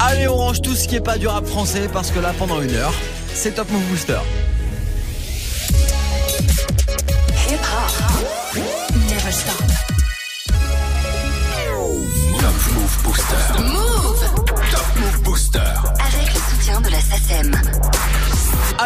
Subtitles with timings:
[0.00, 2.60] Allez, on range tout ce qui est pas du rap français parce que là, pendant
[2.60, 2.94] une heure,
[3.34, 4.18] c'est Top Move Booster.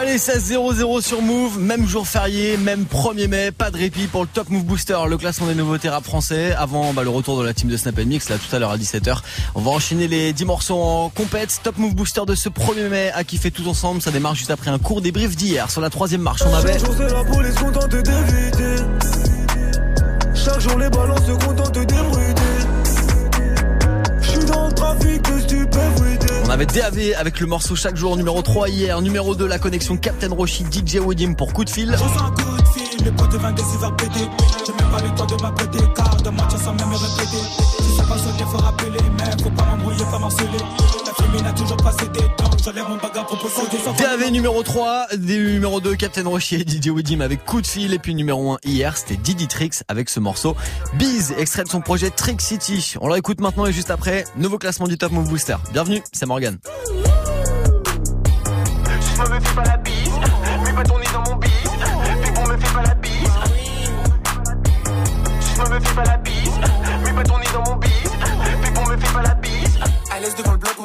[0.07, 4.29] Allez, 16-0-0 sur Move, même jour férié, même 1er mai, pas de répit pour le
[4.29, 6.53] Top Move Booster, le classement des nouveautés rap français.
[6.53, 8.79] Avant bah, le retour de la team de Snap Mix, là tout à l'heure à
[8.79, 9.19] 17h.
[9.57, 11.61] On va enchaîner les 10 morceaux en compète.
[11.63, 14.01] Top Move Booster de ce 1er mai à kiffer tous ensemble.
[14.01, 15.71] Ça démarre juste après un court débrief d'hier.
[15.71, 16.79] Sur la troisième marche, on avait...
[20.35, 20.91] Chaque jour les
[24.47, 25.23] dans le trafic
[26.47, 29.97] On avait DAV avec le morceau chaque jour numéro 3 hier, numéro 2 la connexion
[29.97, 31.97] Captain Roshi DJ Wodim pour coup de fil.
[34.97, 35.81] J'ose un coup de fil, le pote de 22 il va péter J'ai même pas
[35.81, 37.43] le temps de m'apprêter car de mentir sans même me répéter
[37.81, 40.59] Si ça passe sonner faut rappeler mais faut pas m'embrouiller, pas m'harceler
[41.07, 45.07] La fémine a toujours passé des temps, j'enlève mon bagarre pour sans DAV numéro 3,
[45.17, 48.53] des- numéro 2 Captain Roshi et DJ Wodim avec coup de fil et puis numéro
[48.53, 50.57] 1 hier c'était Didi Trix avec ce morceau
[50.95, 52.95] Biz, extrait de son projet Trick City.
[53.01, 55.57] On le écoute maintenant et juste après, nouveau classement du Top Move Booster.
[55.73, 56.59] Bienvenue, c'est Morgan.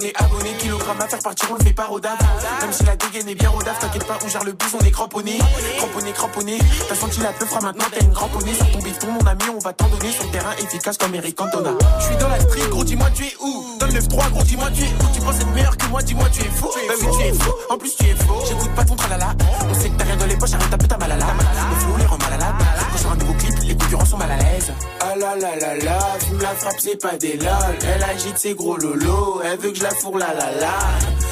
[0.01, 0.49] On est abonné.
[0.59, 2.17] Kilogramme à faire partir, on le fait pas rodave.
[2.61, 4.91] Même si la dégaine est bien rodave, t'inquiète pas, on gère le bus, on est
[4.91, 5.39] cramponné.
[5.77, 6.57] Cramponné, cramponné.
[6.87, 8.53] T'as senti la peufra, maintenant t'as une cramponnée.
[8.53, 11.35] Sur ton bifton, mon ami, on va t'en donner sur le terrain efficace comme Eric
[11.35, 11.71] Cantona.
[11.99, 14.83] J'suis dans la street, gros, dis-moi tu es où Dans le 9-3, gros, dis-moi tu
[14.83, 16.69] es où Tu penses être meilleur que moi, dis-moi tu es fou.
[16.87, 17.51] Bah oui, tu es fou.
[17.69, 18.41] En plus, tu es faux.
[26.51, 27.75] La frappe, c'est pas des lol.
[27.83, 30.73] Elle agite ses gros lolos, elle veut que je la fourre la la la.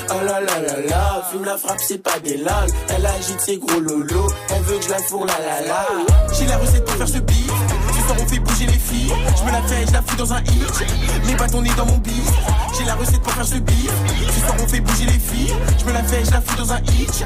[0.10, 2.68] Ah là là là là, fume la frappe, c'est pas des lol.
[2.90, 5.88] Elle agite ses gros lolos, elle veut que je la fourre la la la.
[6.34, 7.52] J'ai la recette pour faire ce beat.
[7.94, 9.14] Ce soir on fait bouger les filles.
[9.38, 11.38] Je me la fais, je la fous dans un hit.
[11.38, 12.32] Pas ton nez dans mon bif.
[12.78, 13.92] J'ai la recette pour faire ce beat.
[14.34, 15.54] Ce soir on fait bouger les filles.
[15.80, 17.26] Je me la fais, je la fous dans un hit.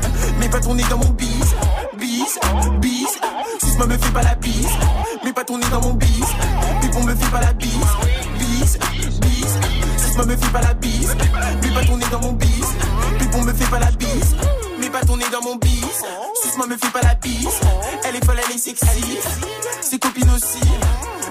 [0.51, 1.55] Pas ton nez dans mon bis.
[1.97, 2.39] Bis,
[2.79, 3.19] bis.
[3.63, 4.67] Si moi me fait pas la bise.
[5.33, 6.21] Pas ton nez dans mon bis.
[6.95, 7.71] On me fait pas la bise.
[8.37, 8.77] Bis,
[9.21, 9.57] bis.
[9.97, 11.15] Si moi me fait pas la bise.
[11.61, 12.67] Mets pas ton nez dans mon bis.
[13.17, 14.35] Puis on me fait pas la bise.
[14.79, 16.03] Mets pas ton nez dans mon bis.
[16.41, 17.59] Si moi me fait pas la bise.
[18.05, 19.17] Elle est folle, elle est sexy.
[19.81, 20.59] Ses copines aussi.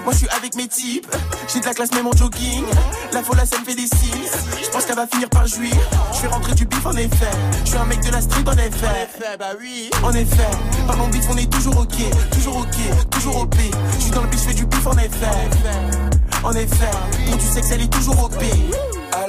[0.03, 1.07] Moi je suis avec mes types,
[1.51, 2.65] j'ai de la classe même en jogging.
[3.13, 4.29] La folle ça me fait des signes.
[4.61, 5.73] Je pense qu'elle va finir par jouir.
[6.13, 7.31] Je vais rentrer du bif en effet.
[7.63, 9.37] Je suis un mec de la street en effet.
[9.39, 9.89] bah oui.
[10.03, 10.51] En effet,
[10.87, 11.95] par mon bif on est toujours ok,
[12.31, 13.55] toujours ok, toujours OP.
[13.97, 15.49] Je suis dans le bif, je fais du bif en effet.
[16.43, 16.91] En effet,
[17.27, 18.43] pour du sexe elle est toujours OP.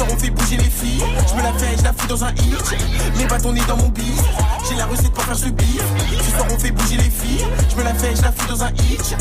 [0.00, 1.04] Soir on fait bouger les filles.
[1.28, 3.28] Je me la fais, je la fous dans un hit.
[3.28, 4.18] Pas ton nez dans mon bif.
[4.66, 5.82] J'ai la recette pour faire ce beat.
[6.24, 7.44] Ce soir on fait bouger les filles.
[7.68, 9.14] Je me la fais, je la fous dans un hit.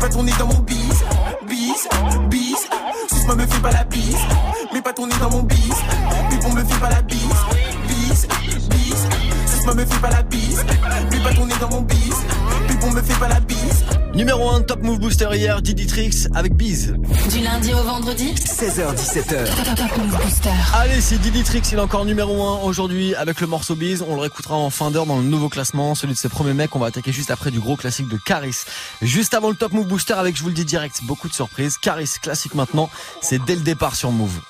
[0.00, 1.04] Pas ton nez dans mon bis.
[1.46, 1.86] Bis,
[2.30, 2.66] bis.
[3.12, 4.16] Si moi me fait pas la bise.
[4.82, 5.76] Pas ton nez dans mon bis.
[6.30, 7.20] Puis on me fait pas la bise.
[7.86, 8.26] Bis,
[8.70, 9.41] bis.
[9.62, 10.64] Si moi me fait pas la bise.
[11.12, 12.16] Mets pas ton nez dans mon bis.
[12.66, 13.84] Puis on me fait pas la bise.
[14.12, 16.96] Numéro 1 Top Move Booster hier, Didi Trix avec Biz.
[17.30, 19.76] Du lundi au vendredi, 16h17h.
[19.76, 20.50] Top Move Booster.
[20.74, 24.02] Allez, c'est Didi Trix, il est encore numéro 1 aujourd'hui avec le morceau Biz.
[24.02, 26.74] On le réécoutera en fin d'heure dans le nouveau classement, celui de ses premiers mecs.
[26.74, 28.64] On va attaquer juste après du gros classique de Caris.
[29.00, 31.78] Juste avant le Top Move Booster avec, je vous le dis direct, beaucoup de surprises.
[31.78, 32.90] Caris, classique maintenant,
[33.20, 34.40] c'est dès le départ sur Move.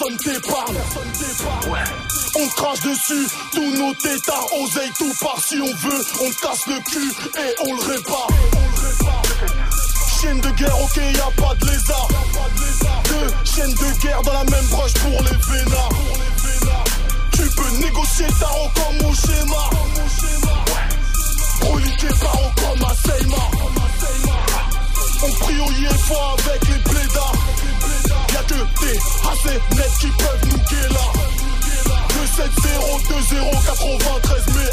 [0.00, 0.76] Personne t'épargne.
[2.36, 6.04] On te crache dessus, tous nos tétards, oseille tout part si on veut.
[6.22, 8.28] On casse le cul et on le répare.
[10.20, 12.08] Chienne de guerre, ok, y a pas de lézard.
[13.04, 15.88] Deux chaînes de guerre dans la même broche pour les vénards.
[17.32, 19.70] Tu peux négocier tarot comme au schéma.
[21.60, 23.50] Broliqué par comme à Seymour.
[25.22, 27.39] On prie au IFO avec les blédards.
[28.40, 28.98] Y'a que des
[29.28, 31.12] assez nets qui peuvent nous guérir.
[32.08, 34.70] 2 7 0 2 0 93 mais.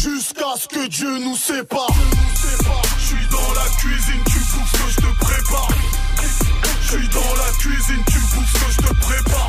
[0.00, 1.92] Jusqu'à ce que Dieu nous sépare.
[2.98, 5.68] Je suis dans la cuisine, tu bouffes que je te prépare.
[6.80, 9.48] Je suis dans la cuisine, tu bouffes que je te prépare.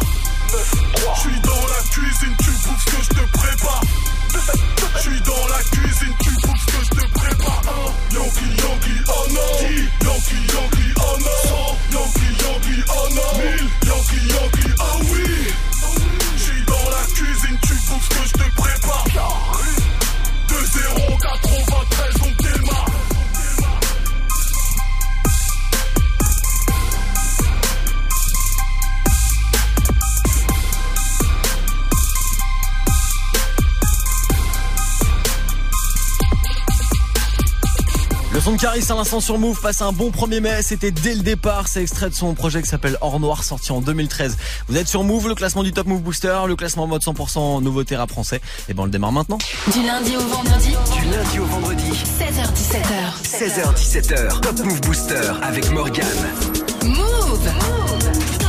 [1.16, 3.82] Je suis dans la cuisine, tu bouffes que je te prépare.
[4.34, 7.62] Je suis dans la cuisine, tu bouffes ce que je te prépare.
[8.12, 9.54] Yankee, Yankee, oh non.
[10.02, 11.78] Yankee, Yankee, oh non.
[11.92, 13.32] Yankee, Yankee, oh non.
[13.86, 15.26] Yankee, Yankee, ah oui.
[16.36, 19.06] Je suis dans la cuisine, tu bouffes ce que je te prépare.
[20.50, 21.03] 2-0,
[38.44, 41.22] son de Caris à l'instant sur Move passe un bon 1er mai, c'était dès le
[41.22, 44.36] départ, c'est extrait de son projet qui s'appelle Or Noir sorti en 2013.
[44.68, 47.64] Vous êtes sur Move, le classement du Top Move Booster, le classement en mode 100%
[47.64, 48.42] nouveauté rap français.
[48.68, 49.38] Et ben on le démarre maintenant.
[49.72, 53.22] Du lundi au vendredi, Du lundi au vendredi, 16h17h.
[53.24, 56.06] 16h17h, Top Move Booster avec Morgan.
[56.84, 57.00] Move
[57.30, 58.43] Move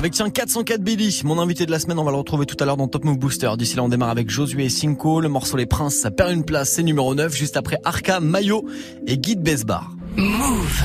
[0.00, 2.64] Avec tiens 404 Billy, mon invité de la semaine, on va le retrouver tout à
[2.64, 3.50] l'heure dans Top Move Booster.
[3.58, 6.42] D'ici là on démarre avec Josué et Cinco, le morceau Les Princes, ça perd une
[6.42, 8.64] place, c'est numéro 9, juste après Arca, Mayo
[9.06, 9.90] et Guide Besbar.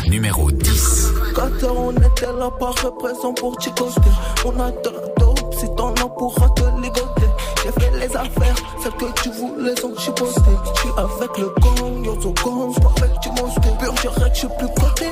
[0.09, 1.13] Numéro 10.
[1.33, 3.99] Quand on était là par représent pour Chicoste
[4.43, 7.29] On a de la dope, si t'en as pourra te ligoter.
[7.63, 10.41] J'ai fait les affaires, celles que tu voulais sont chipoté
[10.75, 14.67] J'suis avec le gang, yo so gang, j'suis avec du monstre Pur que j'suis plus
[14.67, 15.05] coté,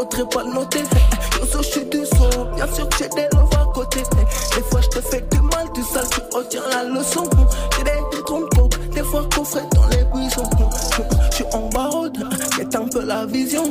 [0.00, 0.82] faudrait pas noter
[1.38, 4.02] Yo so j'suis du son, bien sûr que j'ai des love à côté
[4.56, 7.24] Des fois j'te fais du mal, du sale, tu retiens la leçon.
[7.76, 10.48] J'ai des trompes des fois coffré dans les buissons.
[11.32, 12.18] J'suis en barode,
[12.56, 13.64] c'est un peu la vision.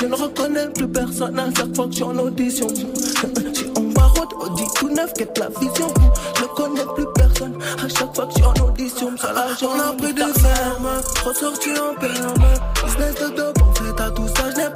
[0.00, 2.66] Je ne reconnais plus personne à chaque fois que j'suis en audition.
[2.68, 5.88] J'suis en barode, Audi tout neuf, quête la vision?
[6.36, 9.16] Je ne connais plus personne à chaque fois que j'suis en audition.
[9.16, 10.88] Ça là j'en ai pris de ferme,
[11.24, 12.44] ressorti en perme.
[12.84, 14.73] Business de dope, en fait à tout ça mes termes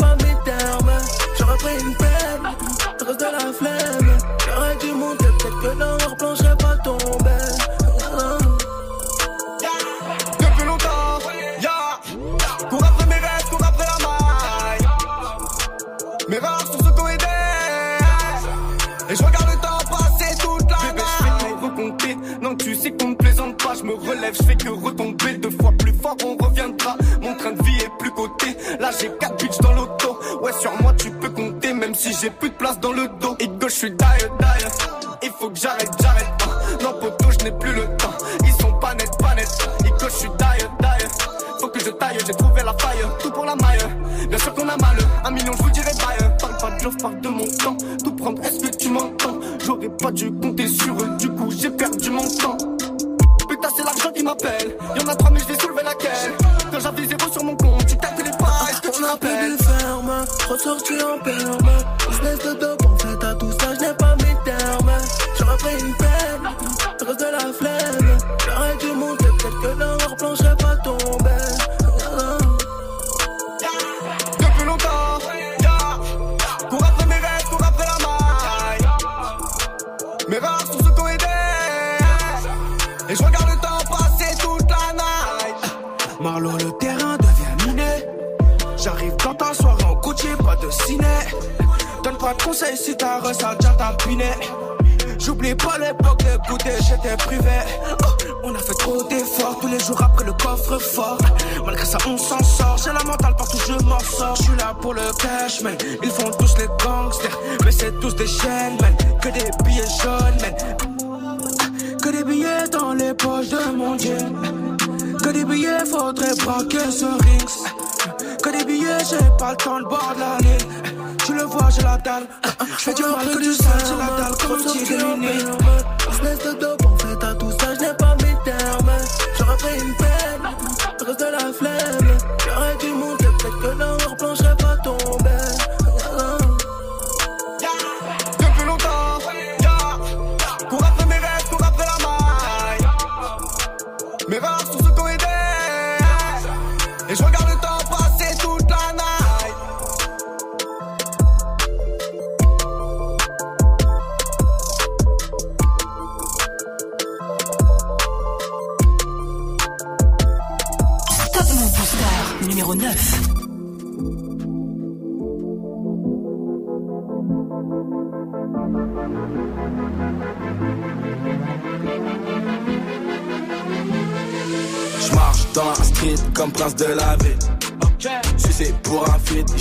[1.59, 2.55] Pris une peine,
[3.07, 4.19] reste de la flemme.
[4.47, 7.31] J'aurais dû monter, peut-être que dans leur plan j'serais pas tombé.
[10.39, 11.19] Depuis longtemps,
[11.61, 12.01] ya
[12.71, 14.89] Cours après mes rêves, cours après la maille.
[16.29, 17.25] Mes rares sont ceux qui ont aidé
[19.11, 20.77] Et je regarde le temps passer toute la
[21.39, 23.75] tout recompter Non, tu sais qu'on ne plaisante pas.
[23.75, 25.39] Je me relève, je fais que retomber.
[25.39, 26.98] Deux fois plus fort, on reviendra
[32.21, 33.37] j'ai plus de place dans le dos.
[33.39, 35.91] Et que je suis d'ailleurs, d'ailleurs Il faut que j'arrête,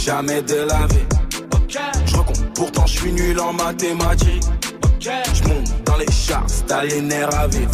[0.07, 1.05] jamais de la vie.
[2.05, 4.43] Je recompte, pourtant je suis nul en mathématiques.
[5.01, 7.71] Je monte dans les charts, t'as les nerfs à vivre.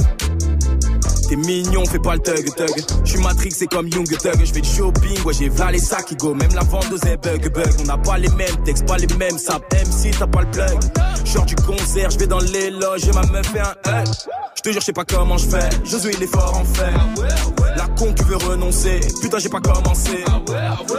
[1.29, 2.83] T'es mignon, fais pas le thug thug.
[3.05, 4.43] J'suis Matrix, c'est comme Young Thug.
[4.43, 6.33] J'fais du shopping, ouais j'ai valé ça qui go.
[6.33, 7.71] Même la vendeuse est bug bug.
[7.81, 9.71] On n'a pas les mêmes textes, pas les mêmes sapes.
[9.71, 10.79] MC, t'as pas le plug.
[11.25, 14.07] J'sors du concert, j'vais dans les loges et ma meuf fait un hug.
[14.55, 15.69] J'te jure, j'sais pas comment j'fais.
[15.85, 17.62] Josué, il est fort en fait.
[18.03, 18.99] Con qui veut renoncer.
[19.21, 20.25] Putain, j'ai pas commencé.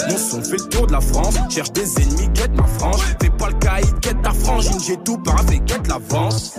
[0.09, 1.35] Mon son fait le tour de la France.
[1.51, 3.03] Cherche des ennemis, quête ma frange.
[3.21, 4.81] Fais pas le caïd, quête ta frangine.
[4.81, 6.55] J'ai tout paravé, quête l'avance.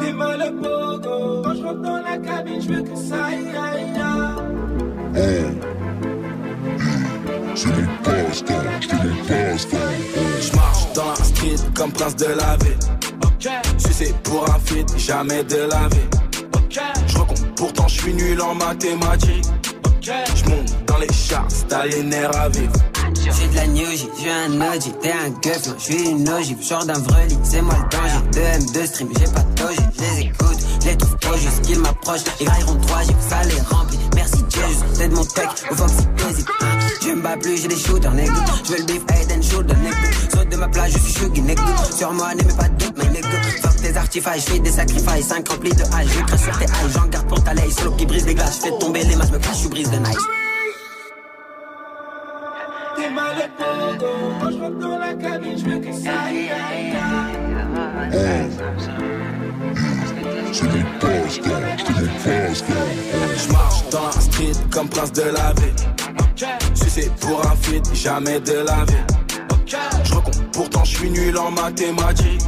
[0.00, 1.42] T'es mal le pogo.
[1.42, 5.58] Quand je rentre dans la cabine, je veux que ça aille, aille, aille.
[7.56, 9.78] C'est mon passe-temps, c'est mon passe-temps.
[10.40, 12.78] Je marche dans la street comme prince de la ville.
[13.76, 16.21] Sucé pour un feat, jamais de la vie.
[16.72, 19.44] Je recompte, pourtant je suis nul en mathématiques.
[20.00, 22.72] Je monte dans les charts, t'as les à vivre.
[23.14, 26.66] J'suis de la new J, j'suis un OG, t'es un gueuf, non, j'suis une ogive,
[26.66, 28.20] genre d'un vrai lit, c'est moi le danger.
[28.32, 32.24] 2 M2 stream, j'ai pas de doge, j'les écoute, j'les trouve trop juste qu'ils m'approchent.
[32.40, 33.98] Ils railleront 3 G, ça les remplit.
[34.14, 36.46] Merci Jesus, c'est de mon tech, au Foxy Basic.
[37.02, 38.32] Je me bats plus, j'ai des shooters, nigga.
[38.64, 39.96] J'veux le beef, head and shoulder, nigga.
[40.34, 41.62] Saute de ma plage, je suis shuggy, nigga.
[41.96, 43.28] Sur moi, n'aimez pas de doute, mais nigga.
[43.82, 46.06] Tes artifices, j'fais des sacrifices, 5 remplis de hache.
[46.06, 47.72] J'écris sur tes haches, j'en garde pour ta laye.
[47.72, 50.16] Solo qui brise des glaces, j'fais tomber les masses, me cache, j'suis brise de nice.
[52.96, 53.50] T'es mal.
[54.40, 56.94] Quand je rentre dans la cabine, je veux que ça aille, aille,
[60.52, 61.32] c'est mon passe-temps.
[63.36, 65.74] Je marche dans la street comme prince de la ville.
[66.74, 69.04] Sucé pour un feat, jamais de la vie.
[70.04, 72.42] Je recompte, pourtant je suis nul en mathématiques.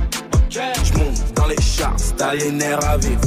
[0.54, 0.60] Je
[0.96, 3.20] monte dans les charts, t'as les nerfs à vivre.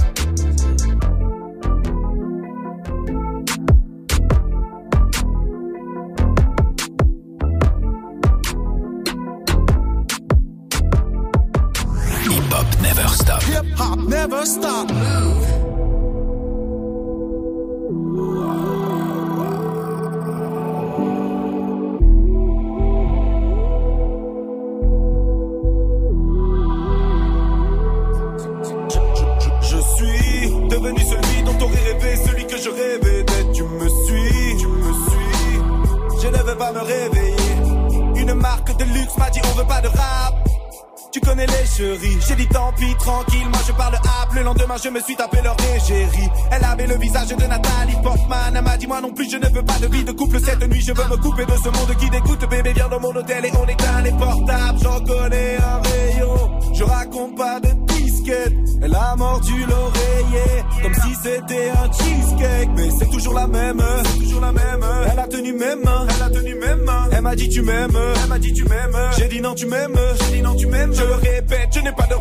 [12.24, 13.44] Hip Hop Never Stop.
[13.44, 14.90] Hip hop never stop.
[44.76, 46.30] Je me suis tapé leur égérie.
[46.52, 48.54] Elle avait le visage de Nathalie Portman.
[48.56, 50.68] Elle m'a dit, moi non plus, je ne veux pas de vie de couple cette
[50.68, 50.82] nuit.
[50.82, 52.50] Je veux me couper de ce monde qui dégoûte.
[52.50, 54.80] Bébé, viens dans mon hôtel et on éteint les portables.
[54.82, 56.52] J'en connais un rayon.
[56.74, 58.54] Je raconte pas de disquette.
[58.82, 62.70] Elle a mordu l'oreiller comme si c'était un cheesecake.
[62.76, 63.82] Mais c'est toujours la même,
[64.20, 64.86] toujours la même.
[65.12, 67.10] Elle a tenu mes mains, elle a tenu mains.
[67.12, 68.98] Elle m'a dit tu m'aimes, elle m'a dit tu m'aimes.
[69.18, 70.94] J'ai dit non tu m'aimes, j'ai dit non tu m'aimes.
[70.94, 72.16] Je le répète, je n'ai pas de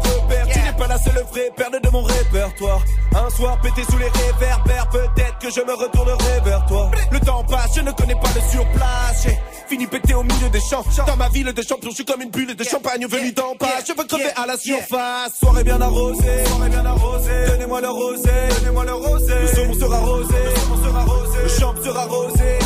[0.97, 2.83] la seule vraie perle de mon répertoire.
[3.15, 6.91] Un soir pété sous les réverbères, peut-être que je me retournerai vers toi.
[7.11, 9.23] Le temps passe, je ne connais pas le surplace.
[9.23, 9.39] J'ai
[9.69, 10.85] fini pété au milieu des champs.
[11.07, 13.81] Dans ma ville de champion, je suis comme une bulle de champagne venue d'en bas.
[13.87, 15.35] Je veux crever à la surface.
[15.39, 17.47] Soirée bien arrosée, soirée bien arrosée.
[17.49, 19.35] Donnez-moi le rosé, donnez-moi le rosé.
[19.43, 21.39] Le saumon sera rosé, le saumon sera rosé.
[21.43, 22.59] Le champ sera rosé.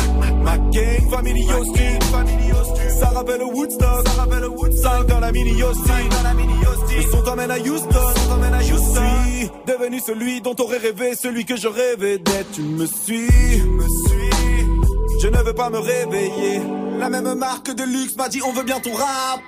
[0.43, 1.99] Ma gang, family hostile.
[2.99, 4.07] Ça rappelle Woodstock.
[4.07, 5.07] Ça rappelle Woodstock.
[5.07, 6.09] dans la mini hostile.
[6.95, 7.99] Le son t'emmène à Houston.
[8.59, 12.51] Je suis devenu celui dont t'aurais rêvé, celui que je rêvais d'être.
[12.53, 13.27] Tu me suis.
[13.27, 14.69] Tu me suis.
[15.21, 16.61] Je ne veux pas me réveiller.
[16.99, 19.41] La même marque de luxe m'a dit on veut bien ton rap.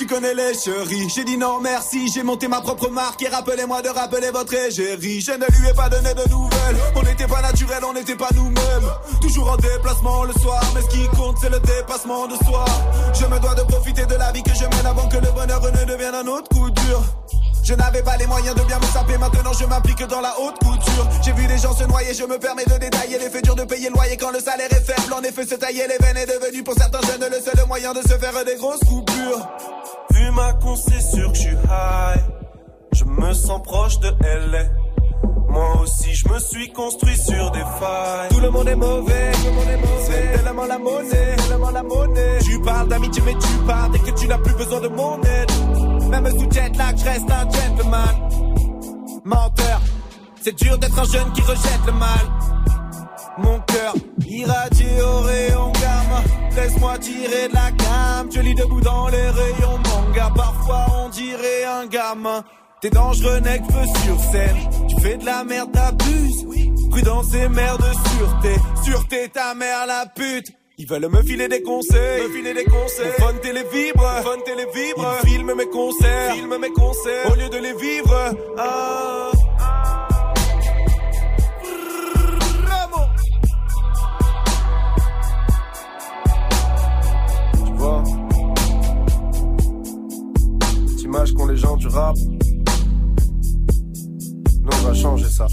[0.00, 3.82] Tu connais les chéris, j'ai dit non merci, j'ai monté ma propre marque et rappelez-moi
[3.82, 5.20] de rappeler votre égérie.
[5.20, 8.30] Je ne lui ai pas donné de nouvelles, on n'était pas naturel, on n'était pas
[8.34, 8.90] nous-mêmes.
[9.20, 12.64] Toujours en déplacement le soir, mais ce qui compte c'est le dépassement de soi.
[13.12, 15.60] Je me dois de profiter de la vie que je mène avant que le bonheur
[15.60, 17.02] ne devienne un autre coup dur.
[17.62, 20.58] Je n'avais pas les moyens de bien me saper, maintenant je m'implique dans la haute
[20.58, 21.08] couture.
[21.22, 23.64] J'ai vu des gens se noyer, je me permets de détailler les faits durs de
[23.64, 25.12] payer le loyer quand le salaire est faible.
[25.12, 28.00] En effet, se tailler les veines est devenu pour certains jeunes le seul moyen de
[28.00, 29.48] se faire des grosses coupures.
[30.10, 32.20] Vu ma con, c'est sûr que je suis high.
[32.92, 34.64] Je me sens proche de LA.
[35.48, 38.28] Moi aussi, je me suis construit sur des failles.
[38.30, 40.04] Tout le monde est mauvais, tout le monde est mauvais.
[40.06, 42.38] C'est tellement la monnaie, tellement la monnaie.
[42.42, 45.50] Tu parles d'amitié, mais tu parles dès que tu n'as plus besoin de mon aide.
[46.10, 48.28] Même sous jet lag, je reste un gentleman.
[49.24, 49.80] Menteur,
[50.42, 52.26] c'est dur d'être un jeune qui rejette le mal.
[53.38, 53.94] Mon cœur
[54.26, 56.56] irradié au rayon gamme.
[56.56, 58.28] Laisse-moi tirer de la gamme.
[58.32, 60.30] Je lis debout dans les rayons manga.
[60.34, 62.42] Parfois on dirait un gamin.
[62.80, 64.56] T'es dangereux, nec, feu sur scène.
[64.88, 66.46] Tu fais de la merde, t'abuses.
[66.90, 68.56] Prudence et merde de sûreté.
[68.82, 70.52] Sûreté, ta mère la pute.
[70.82, 73.12] Ils veulent me filer des conseils, me filer des conseils.
[73.18, 75.14] Fun télé vibre, fun télé vibre.
[75.22, 77.30] Ils filment mes concerts, filment mes concerts.
[77.30, 79.30] Au lieu de les vivre, ah.
[87.66, 88.02] Tu vois,
[90.88, 92.16] cette image qu'ont les gens du rap,
[94.62, 95.46] nous on va changer ça.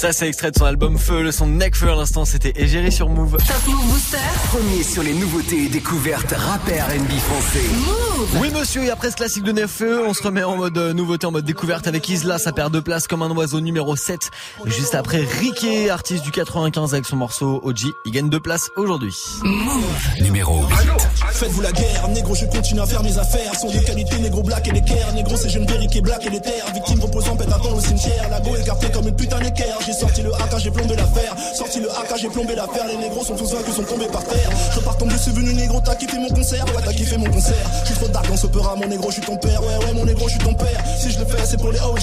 [0.00, 2.90] Ça, c'est extrait de son album Feu, le son de Necfeu à l'instant, c'était Égérie
[2.90, 3.36] sur Move.
[3.36, 4.16] Top Move Booster.
[4.48, 7.60] Premier sur les nouveautés et découvertes rappeurs NB français.
[7.70, 8.40] Move.
[8.40, 11.26] Oui, monsieur, et après ce classique de Necfeu, on se remet en mode euh, nouveauté,
[11.26, 14.30] en mode découverte avec Isla, ça perd deux places comme un oiseau numéro 7.
[14.64, 18.70] Et juste après, Riquet, artiste du 95 avec son morceau OG, il gagne deux places
[18.76, 19.14] aujourd'hui.
[20.22, 20.76] Numéro 8.
[21.32, 23.54] Faites-vous la guerre, négro, je continue à faire mes affaires.
[23.54, 25.12] Sont de qualité, négro black et l'équerre.
[25.12, 26.64] Négro, c'est jeune berry qui est black et les terres.
[26.72, 28.30] Victime reposant, pète avant au cimetière.
[28.30, 29.76] La go écartée comme une putain d'équerre.
[29.90, 31.34] J'ai sorti le AK, j'ai plombé l'affaire.
[31.52, 32.86] Sorti le AK, j'ai plombé l'affaire.
[32.86, 34.48] Les négros sont tous vaincus, sont tombés par terre.
[34.72, 36.64] Je pars tomber, c'est venu négro, t'as kiffé mon concert.
[36.66, 37.56] Ouais, t'as kiffé mon concert.
[37.82, 39.60] Je suis trop dark dans ce mon négro, je suis ton père.
[39.60, 40.80] Ouais, ouais, mon négro, je suis ton père.
[40.96, 42.02] Si je le fais, c'est pour les OG.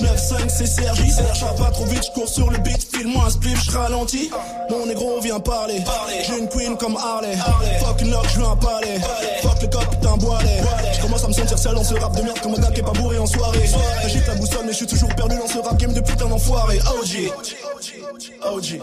[0.00, 1.10] 9-5, c'est Sergi.
[1.10, 2.86] Serge, pas trop vite, je cours sur le beat.
[2.94, 4.30] File-moi un spliff, je ralentis.
[4.70, 5.82] Mon négro vient parler.
[6.28, 7.36] J'ai une queen comme Harley.
[7.80, 9.00] Fuck je veux un palais.
[9.42, 10.62] Fuck le cop, putain, boilet.
[10.92, 12.82] Je commence à me sentir sale dans ce rap de merde comme un qui est
[12.82, 13.66] pas bourré en soirée.
[14.02, 16.78] J'agite la boussole, mais je suis toujours perdu dans ce rap game de putain d'enfoiré.
[16.78, 17.32] OG.
[18.42, 18.80] OG.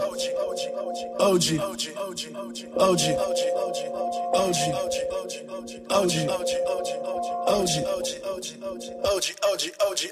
[1.18, 1.18] OG.
[1.18, 1.60] OG.
[2.76, 3.00] OG.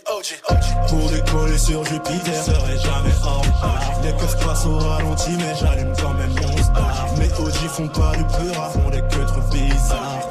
[0.06, 0.36] OG.
[0.88, 4.00] Pour décoller sur Jupiter, serai jamais en retard.
[4.02, 7.06] Les coffres passent au ralenti, mais j'allume quand même mon star.
[7.18, 8.80] Mes OG font pas du peur, font.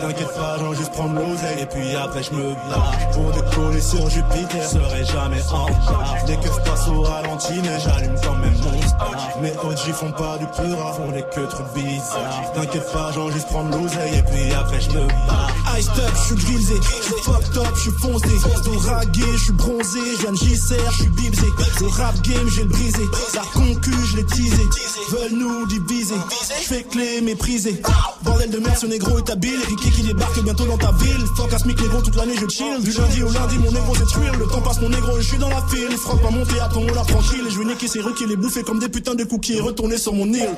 [0.10, 2.93] T'inquiète pas, j'en juste prendre l'oseille et puis après je me barre.
[3.13, 6.15] Pour décoller sur Jupiter, serait jamais en retard.
[6.28, 9.12] Les keufs passent au ralenti, mais j'allume quand même mon star.
[9.39, 12.54] Mes OG font pas du peur, font des queues trop bizarres.
[12.56, 15.52] T'inquiète pas, j'en juste prendre l'oseille et puis après je me barre.
[15.78, 18.30] Ice up, je suis grisé, je fucked up, je suis foncé.
[18.65, 21.45] Dos ragué, je suis bronzé, je viens de JCR, je suis bibsé.
[21.82, 23.04] Le rap game, j'ai le brisé.
[23.36, 24.63] La concu, je l'ai teasé.
[25.12, 26.15] Veulent nous diviser.
[26.62, 27.80] Je fais clé, méprisé.
[28.24, 29.60] Bordel de merde, ce négro est habile.
[29.67, 31.25] Ricky qui débarque bientôt dans ta ville.
[31.35, 32.81] Fuck Asmic négro, toute l'année je chill.
[32.81, 34.38] Du lundi au lundi, mon négro c'est.
[34.38, 35.97] Le temps passe, mon négro, je suis dans la file.
[35.97, 37.45] Frappe à monter, attends, on la tranquille.
[37.47, 39.97] Et je vais niquer ces requis, les bouffer comme des putains de cookies et retourner
[39.97, 40.55] sur mon île.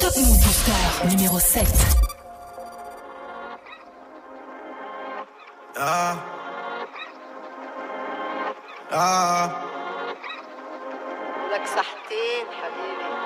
[0.00, 1.64] Top Move Booster numéro 7.
[5.80, 6.16] Ah.
[8.92, 9.50] Ah.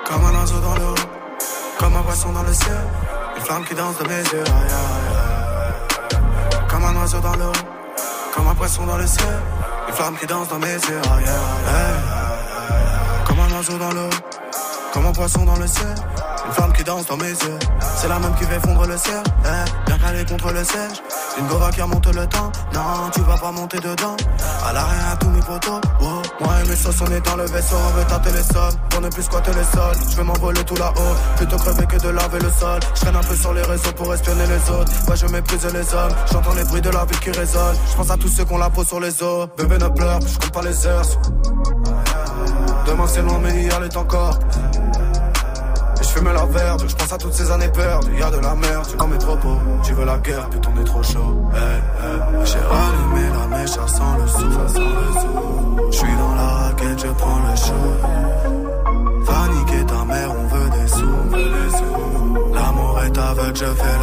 [0.05, 0.95] Comme un oiseau dans l'eau,
[1.79, 2.77] comme un poisson dans le ciel,
[3.35, 4.43] une flamme qui danse de mes yeux.
[6.69, 7.51] Comme un oiseau dans l'eau,
[8.35, 9.35] comme un poisson dans le ciel,
[9.87, 11.01] une flamme qui danse dans mes yeux.
[13.25, 14.09] Comme un oiseau dans l'eau,
[14.93, 15.95] comme un poisson dans le ciel,
[16.45, 17.59] une flamme qui danse dans mes yeux.
[17.97, 21.01] C'est la même qui fait fondre le ciel, eh, bien calée contre le siège.
[21.39, 24.15] Une gova qui remonte le temps, non, tu vas pas monter dedans.
[24.67, 26.21] À l'arrière à tous mes potos, oh.
[26.41, 28.73] Moi et mes sauces, on est dans le vaisseau, on veut tâter les sols.
[28.89, 31.15] Pour ne plus squatter les sols, je vais m'envoler tout là-haut.
[31.37, 32.79] Plutôt crever que de laver le sol.
[32.95, 34.91] Je traîne un peu sur les réseaux pour espionner les autres.
[35.07, 37.77] Ouais, je méprise les hommes, j'entends les bruits de la ville qui résonnent.
[37.89, 39.47] Je pense à tous ceux qu'on la peau sur les os.
[39.57, 41.05] Bébé ne pleure, je compte pas les heures.
[42.85, 44.37] Demain c'est loin, mais hier est encore.
[46.13, 48.15] Fume la verte, je pense à toutes ces années perdues.
[48.19, 49.57] Y'a de la merde mes propos.
[49.83, 51.35] Tu veux la guerre, putain, on trop chaud.
[52.45, 55.91] J'ai rallumé la mèche, ça sent le sou, ça sent le.
[55.91, 57.85] Je suis dans la raquette, je prends le show.
[59.21, 61.17] Va niquer ta mère, on veut des sous.
[62.53, 63.97] L'amour est aveugle, je fais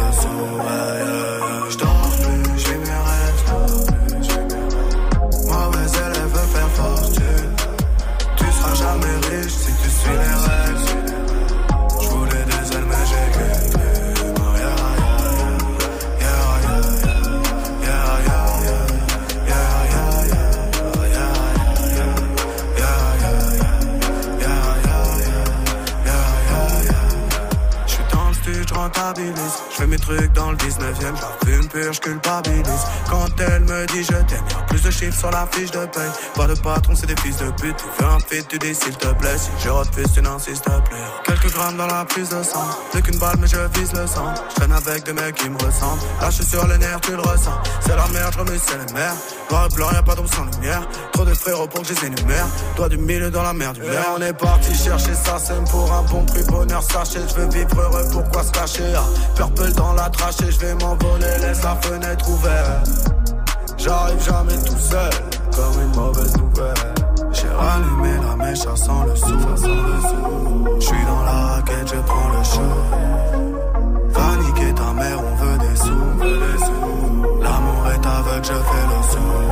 [29.21, 29.70] do this.
[29.81, 32.85] Fais mes trucs dans le 19ème, j'en une pure, je culpabilise.
[33.09, 36.11] Quand elle me dit je t'aime, y'a plus de chiffres sur la fiche de paye.
[36.35, 37.77] Pas de patron, c'est des fils de pute.
[37.77, 39.39] Tu fais un fit, tu dis s'il te plaît.
[39.39, 40.97] Si je refuse, tu n'insistes plus.
[41.25, 42.63] Quelques grammes dans la prise de sang.
[42.91, 44.31] Plus qu'une balle, mais je vise le sang.
[44.49, 46.01] Je traîne avec des mecs qui me ressemblent.
[46.21, 47.57] Là, je suis sur les nerfs, tu le ressens.
[47.79, 49.15] C'est la merde, je remue, c'est les mers.
[49.49, 50.87] Noir et blanc, y'a pas d'ombre sans lumière.
[51.11, 52.45] Trop de frérots pour que je les énumère.
[52.75, 54.13] Toi du milieu dans la mer du verre.
[54.15, 56.43] on est parti chercher ça, c'est pour un bon prix.
[56.43, 58.93] Bonheur, sachez, je veux vivre heureux, pourquoi se cacher?
[58.95, 59.03] Ah,
[59.75, 62.89] Dans la trachée, je vais m'envoler, laisse la fenêtre ouverte.
[63.77, 65.09] J'arrive jamais tout seul,
[65.55, 66.93] comme une mauvaise nouvelle.
[67.31, 70.79] J'ai rallumé la mèche, ça sent le sou, ça sent le sou.
[70.79, 72.73] Je suis dans la raquette, je prends le show.
[74.09, 77.41] Va niquer ta mère, on veut des sous, on veut des sous.
[77.41, 79.50] L'amour est aveugle, je fais le sou.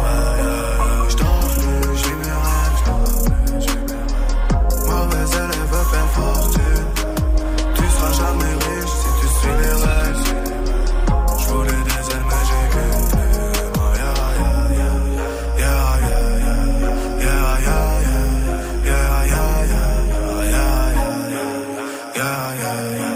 [22.69, 23.08] Yeah,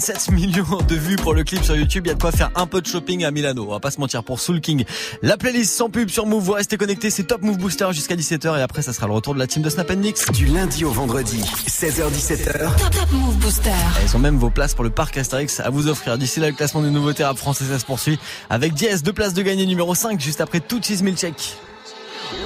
[0.00, 2.06] 57 millions de vues pour le clip sur YouTube.
[2.06, 3.66] Il y a de quoi faire un peu de shopping à Milano.
[3.68, 4.86] On va pas se mentir pour Soul King.
[5.20, 6.42] La playlist sans pub sur Move.
[6.42, 7.10] Vous restez connectés.
[7.10, 8.58] C'est Top Move Booster jusqu'à 17h.
[8.58, 10.24] Et après, ça sera le retour de la team de Snap Mix.
[10.32, 12.74] Du lundi au vendredi, 16h-17h.
[12.78, 13.70] Top, top, Move Booster.
[13.70, 16.16] Et ils ont même vos places pour le parc Astérix à vous offrir.
[16.16, 18.18] D'ici là, le classement des nouveautés rap français, ça se poursuit.
[18.48, 21.54] Avec Diaz, deux places de gagner numéro 5 juste après tout Cheese Milkshake.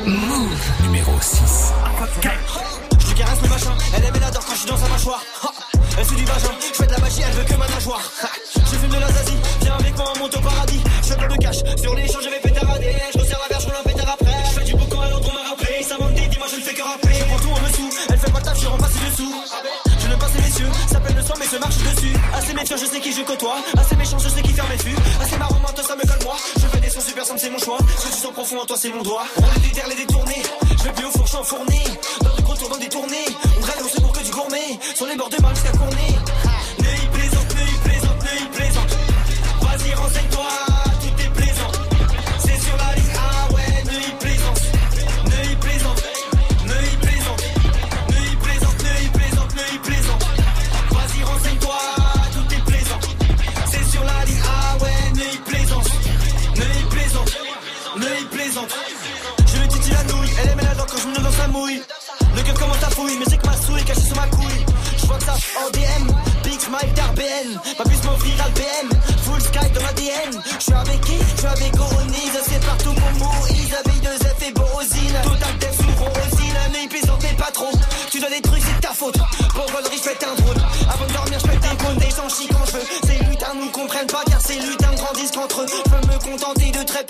[0.04, 1.40] Move numéro 6.
[3.08, 3.70] Je caresse le machin.
[3.96, 5.22] Elle aime la dans sa mâchoire.
[5.98, 8.02] Elle suit du vagin, je fais de la magie, elle veut que ma nageoire.
[8.54, 10.80] Je fume de la zazie, viens avec moi, on monte au paradis.
[11.02, 12.94] Je fais plein de cash, sur les champs je vais pétarader.
[13.14, 14.36] Je resserre la je roule un pétard après.
[14.44, 15.82] Je fais du beau quand elle entre m'a rappelé.
[15.82, 17.14] Ça manque dis-moi, je ne fais que rappeler.
[17.14, 19.34] Je prends tout en dessous, elle fait pas de taf, je pas dessous.
[19.98, 22.16] Je n'aime pas ces messieurs, ça peine le soir mais se marche dessus.
[22.34, 23.56] Assez méfiant, je sais qui je côtoie.
[23.78, 24.96] Assez méchant, je sais qui ferme mes fûts.
[25.22, 26.36] Assez marrant, toi ça me colle moi.
[26.56, 27.78] Je fais des sons super simples, c'est mon choix.
[27.78, 29.24] Que tu sens profond en toi, c'est mon doigt.
[29.38, 30.42] On est des les détourner.
[30.78, 31.80] Je vais plus au four, je suis enfourné.
[32.22, 33.28] Dans du gros tour, dans des tournées.
[33.58, 33.95] On rêve, on
[34.36, 34.78] gourmet.
[34.94, 36.14] Sur les bords de mar jusqu'à Cournay.
[36.78, 38.96] Neuilly plaisante, Neuilly plaisante, Neuilly plaisante.
[39.62, 40.65] Vas-y, renseigne-toi,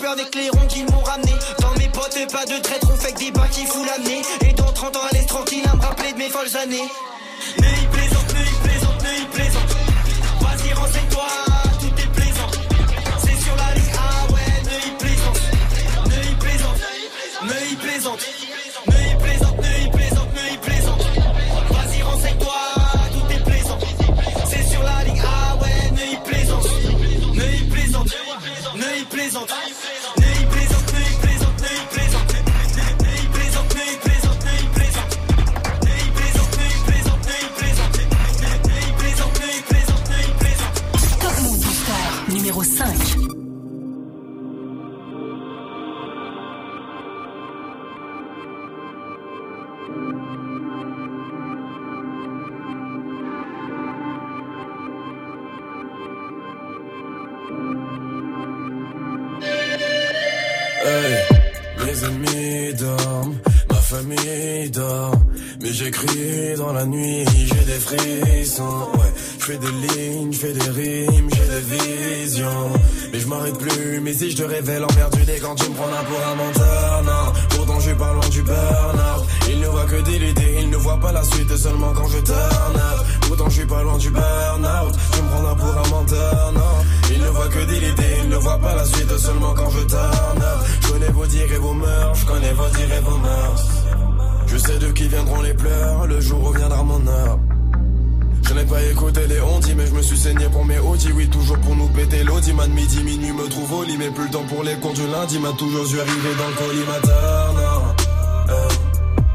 [0.07, 1.33] contenter de très peu avec les ronds qu'ils m'ont ramené.
[1.59, 4.21] Dans mes potes, pas de traître, on fait que des bains qui fout l'amener.
[4.41, 6.87] Et dans 30 ans, à l'aise tranquille à me rappeler de mes folles années.
[74.61, 77.33] Te révèle emmerdé quand tu me prends pour un menteur, non.
[77.49, 79.25] Pourtant je suis pas loin du burn-out.
[79.49, 82.19] Il ne voit que des idées, il ne voit pas la suite seulement quand je
[82.19, 82.81] turn.
[83.21, 84.95] Pourtant je suis pas loin du burn-out.
[85.13, 87.11] Tu me prends pour un menteur, non.
[87.11, 89.85] Il ne voit que des idées, il ne voit pas la suite seulement quand je
[89.85, 90.43] turn.
[90.81, 93.65] Je connais vos dires et vos mœurs, je connais vos dires et vos mœurs.
[94.47, 97.39] Je sais de qui viendront les pleurs, le jour reviendra mon heure.
[98.57, 101.11] N'ai pas écouté les ondis, mais je me suis saigné pour mes audis.
[101.15, 102.53] Oui, toujours pour nous péter l'audi.
[102.53, 105.05] Man, midi, minuit, me trouve au lit, mais plus le temps pour les comptes du
[105.05, 105.37] lundi.
[105.37, 108.51] M'a toujours dû arriver dans le collimateur, non.
[108.51, 108.69] Euh,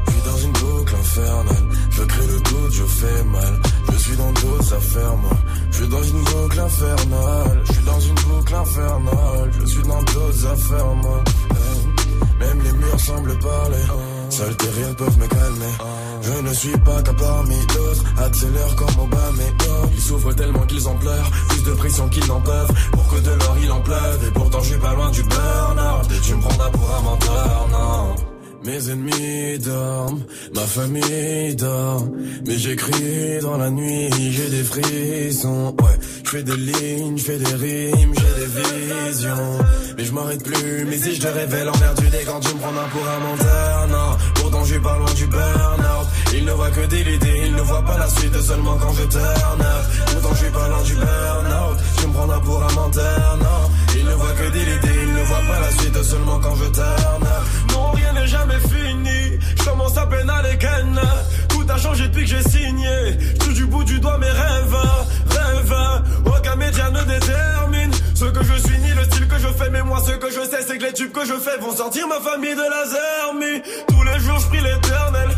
[0.07, 1.67] je suis dans une boucle infernale.
[1.91, 3.61] Je crée le doute, je fais mal.
[3.93, 5.37] Je suis dans d'autres affaires, moi.
[5.71, 7.61] Je suis dans une boucle infernale.
[7.63, 9.51] Je suis dans une boucle infernale.
[9.57, 11.23] Je suis dans d'autres affaires, moi.
[11.51, 13.85] Euh, même les murs semblent parler.
[14.33, 15.73] Seuls tes rires peuvent me calmer.
[16.23, 18.03] Je ne suis pas qu'à parmi d'autres.
[18.17, 19.43] Accélère comme Obama
[19.93, 21.31] Ils souffrent tellement qu'ils en pleurent.
[21.49, 22.73] Plus de pression qu'ils n'en peuvent.
[22.93, 24.27] Pour que de l'or il en pleuve.
[24.27, 26.11] Et pourtant je suis pas loin du burn-out.
[26.11, 28.15] Et tu me prendras pour un menteur, non.
[28.65, 30.23] Mes ennemis dorment,
[30.55, 32.07] ma famille dort.
[32.47, 35.75] Mais j'écris dans la nuit, j'ai des frissons.
[35.79, 35.99] Ouais,
[36.33, 39.57] fais des lignes, je fais des rimes, j'ai des visions.
[39.95, 43.07] Mais je m'arrête plus, mais si je te révèle emmerdé quand tu me prends pour
[43.07, 44.17] un menteur, non.
[44.35, 46.07] Pourtant je pas loin du burn-out.
[46.33, 49.03] Il ne voit que des idées, il ne voit pas la suite seulement quand je
[49.03, 49.63] turn.
[50.07, 51.77] Pourtant je pas loin du burn-out.
[51.99, 53.61] Tu me prendras pour un menteur, non.
[53.95, 56.69] Il ne voit que des idées, il ne voit pas la suite seulement quand je
[56.71, 57.43] turn up.
[57.73, 59.39] Non, rien n'est jamais fini.
[59.59, 60.53] Je commence à peine à les.
[61.63, 63.17] Tout a changé depuis que j'ai signé.
[63.39, 64.75] Touche du bout du doigt mes rêves,
[65.29, 65.75] rêves.
[66.25, 69.69] Aucun média ne détermine ce que je suis ni le style que je fais.
[69.69, 72.05] Mais moi, ce que je sais, c'est que les tubes que je fais vont sortir
[72.09, 73.61] ma famille de la zermie.
[73.87, 75.29] Tous les jours, je prie l'éternel.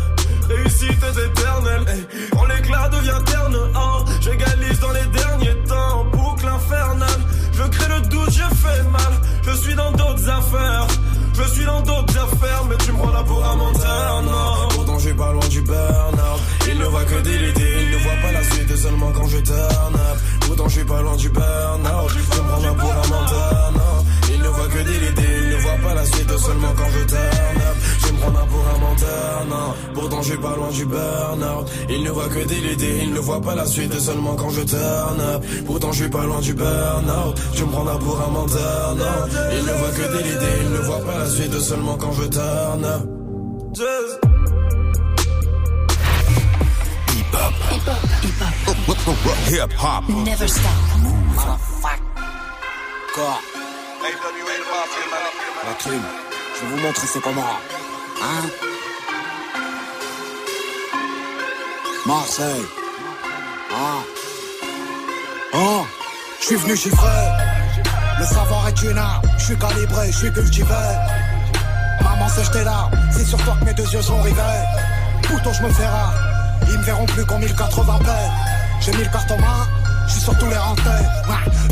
[0.48, 2.08] réussite éternelle.
[2.32, 6.06] Quand l'éclat devient terne, hein, j'égalise dans les derniers temps.
[6.06, 7.20] Boucle infernale,
[7.52, 9.12] je crée le doute, je fais mal.
[9.44, 10.88] Je suis dans d'autres affaires.
[11.38, 14.68] Je suis dans d'autres affaires, mais tu me prends là pour un menteur, non.
[14.70, 16.15] Pourtant, j'ai pas loin du burn-out.
[16.68, 19.94] Il ne voit que idées, il ne voit pas la suite seulement quand je turn
[19.94, 20.18] up.
[20.46, 22.10] Pourtant, je suis pas loin du burn-out.
[22.10, 23.72] Tu me prends pour un menteur.
[24.32, 27.56] Il ne voit que idées, il ne voit pas la suite seulement quand je turn
[27.68, 27.76] up.
[28.00, 29.74] Je me prends pour un menteur, non.
[29.94, 31.66] Pourtant, je suis pas loin du burn-out.
[31.88, 35.20] Il ne voit que idées, il ne voit pas la suite seulement quand je turn
[35.20, 35.44] up.
[35.66, 37.40] Pourtant, je suis pas loin du burn-out.
[37.54, 39.38] Tu me prends pour un menteur, non.
[39.58, 42.84] Il ne voit que idées, il ne voit pas la suite seulement quand je turn
[42.84, 43.02] up.
[47.32, 48.96] Just-
[49.50, 50.08] Hip hop.
[50.08, 50.70] Never stop.
[53.14, 53.40] Quoi
[55.66, 56.02] La crime,
[56.54, 57.42] je vais vous montrer c'est comment.
[58.22, 58.48] Hein?
[62.06, 62.66] Marseille.
[63.72, 64.02] Ah.
[65.54, 65.84] Oh,
[66.40, 67.28] je suis venu chiffrer.
[68.18, 69.22] Le savoir est une arme.
[69.38, 70.74] Je suis calibré, je suis cultivé.
[72.02, 72.92] Maman sèche tes larmes.
[73.12, 74.64] C'est sur toi que mes deux yeux sont rivés.
[75.22, 76.14] Pourtant je me fais rare.
[76.14, 76.35] Ils me
[76.86, 78.10] verront plus qu'en 1080 p.
[78.80, 79.66] J'ai mis le carte en main.
[80.06, 81.02] Je suis sur tous les rentés.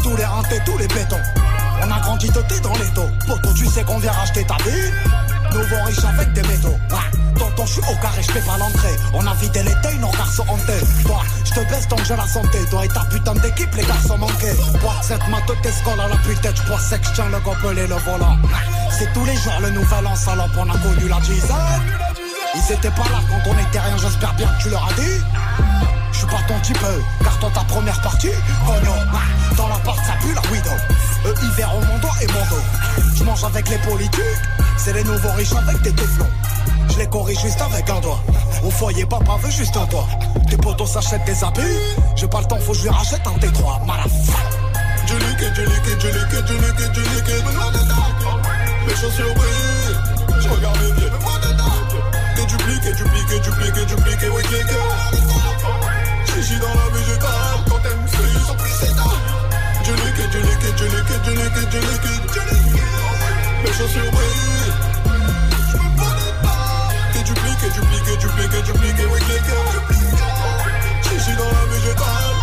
[0.03, 1.23] Tous les rentés, tous les bétons.
[1.83, 3.09] On a grandi doté dans les taux.
[3.27, 4.91] Poto, tu sais qu'on vient racheter ta vie.
[5.53, 6.77] Nouveau riche avec des métaux.
[6.91, 8.97] Ouais, tonton, je au carré, je pas l'entrée.
[9.15, 10.85] On a vidé tailles, nos garçons hantés.
[11.07, 12.59] Toi, je te baisse tant que j'ai la santé.
[12.71, 14.57] Toi et ta putain d'équipe, les garçons manqués.
[14.81, 17.97] Bois cette main de tes la putain, je bois sec, je tiens le gobelet, le
[17.97, 18.37] volant.
[18.99, 22.04] C'est tous les jours le nouvel an salope, on a connu la dizaine.
[22.57, 25.21] Ils étaient pas là quand on était rien, j'espère bien que tu leur as dit.
[26.13, 28.31] Je suis pas ton type, euh, car toi ta première partie,
[28.67, 30.71] cogno, ouais, dans l'appart ça pue la widow.
[31.27, 32.63] Eux ils verront mon doigt et mon dos.
[33.17, 34.23] Je mange avec les politiques,
[34.77, 36.31] c'est les nouveaux riches avec des téflons.
[36.91, 38.23] Je les corrige juste avec un doigt.
[38.65, 40.07] Au foyer, papa veut juste un toit.
[40.49, 41.63] Tes potos s'achètent des habits,
[42.15, 43.85] j'ai pas le temps, faut que je lui rachète un T3.
[43.85, 44.65] Malafat.
[45.07, 47.45] Du liquide, du liquide, du liquide, du liquide, du liquide.
[48.87, 51.11] Mes chaussures brillent, je regarde mes pieds.
[51.11, 51.84] T'es
[52.67, 54.79] dupliqué, dupliqué, dupliqué, dupliqué, oui, cliqué.
[56.27, 58.95] Chichi dans la végétale, quand t'aimes, c'est sans plus c'est
[59.85, 62.83] Du liquide, du liquide, du liquide, du liquide, du liquide, du liquide.
[63.65, 64.75] Mes chaussures brillent.
[67.13, 69.57] T'es dupliqué, dupliqué, dupliqué, dupliqué, oui, cliqué.
[71.03, 72.34] Chichi dans la végétale,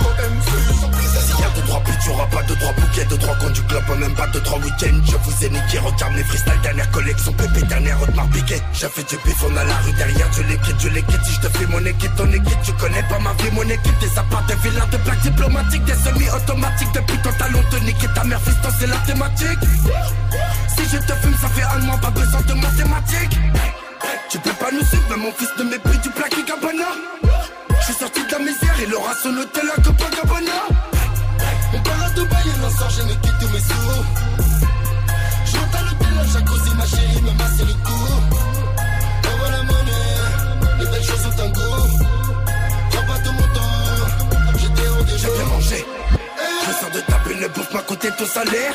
[2.06, 5.02] y'aura pas deux, trois bouquets, deux, trois du club, même pas deux, trois week-ends.
[5.06, 8.62] Je vous ai niqué, regarde mes freestyles, dernière collection, pépé, dernière Audemars piqué.
[8.74, 11.20] J'ai fait du pif, on a la rue derrière, du liquide, du liquide.
[11.26, 14.00] Si je te fais mon équipe, ton équipe, tu connais pas ma vie, mon équipe.
[14.00, 16.92] Des apparts de villas, de plaques diplomatiques, des semi-automatiques.
[16.94, 19.60] Depuis ton talon, te niquer ta mère, fiston, c'est la thématique.
[20.76, 23.38] Si je te fume, ça fait un mois, pas besoin de mathématiques.
[24.30, 26.86] Tu peux pas nous suivre, mais mon fils de mépris du plaqué Gabbana.
[27.80, 31.01] Je suis sorti de la misère, il aura son hôtel à Copacabana.
[31.73, 34.03] On part à Dubaï et l'on sort, j'ai niqué tous mes sous.
[35.45, 38.01] Je monte à l'hôtel, la ma chérie me masse le cou.
[39.34, 41.88] Envoie la monnaie, les belles choses ont un goût.
[42.91, 45.19] Prends pas tout mon temps, j'étais au déjeuner.
[45.22, 45.86] J'ai bien mangé.
[46.65, 48.74] Je sors de ta bulle, ne bouffe ma côté ton salaire.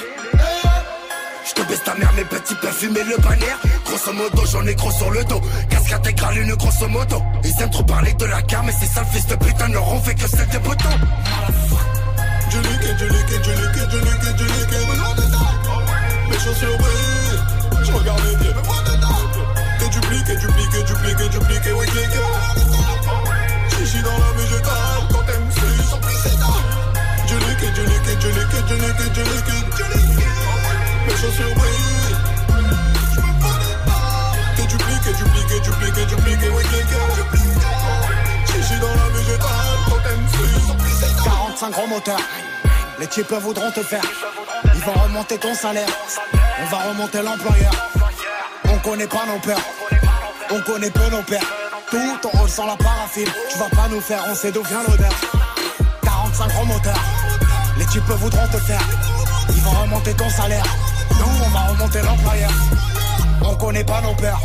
[1.47, 3.59] Je te baisse ta mère, mes petits peuvent fumer le bannière.
[3.85, 5.41] Grosso modo, j'en ai gros sur le dos.
[5.69, 7.23] Casque intégrale, une grosso modo.
[7.45, 10.01] Ils aiment trop parler de la car, mais ces sales fils de putain n'auront on
[10.01, 10.89] fait que celle des potons.
[12.51, 14.89] Du liquide, du liquide, du liquide, du liquide, du liquide.
[16.31, 17.41] Mes chaussures brillent,
[17.85, 18.55] je regarde mes pieds.
[19.79, 22.21] T'es dupliqué, dupliqué, dupliqué, dupliqué, oui, cliqué.
[23.71, 29.13] Chichi dans la végétale, quand t'aimes, c'est Du liquide, du liquide, du liquide, du liquide,
[29.13, 29.69] du liquide.
[31.07, 32.17] Mes chaussures brillent.
[34.57, 37.56] T'es dupliqué, dupliqué, dupliqué, dupliqué, oui, cliqué.
[41.59, 42.21] 45 gros moteurs.
[43.01, 44.03] Les types voudront te faire.
[44.75, 45.89] Ils vont remonter ton salaire.
[46.61, 47.73] On va remonter l'employeur.
[48.69, 49.67] On connaît pas nos peurs.
[50.51, 51.47] On connaît peu nos pères.
[51.91, 53.29] Tout on ressent la paraffine.
[53.51, 55.13] Tu vas pas nous faire, on sait d'où vient l'odeur.
[56.03, 57.01] 45 gros moteurs.
[57.79, 58.83] Les types voudront te faire.
[59.49, 60.65] Ils vont remonter ton salaire.
[61.11, 62.51] Nous, on va remonter l'employeur.
[63.43, 64.41] On connaît pas nos peurs.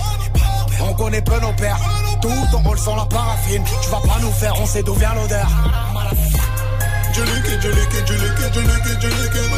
[0.81, 1.79] On connaît peu nos pères.
[2.21, 3.63] Tout on ressent la paraffine.
[3.81, 5.47] Tu vas pas nous faire, on sait d'où vient l'odeur.
[7.13, 9.51] Du liquide, du liquide, du liquide, du liquide, du liquide.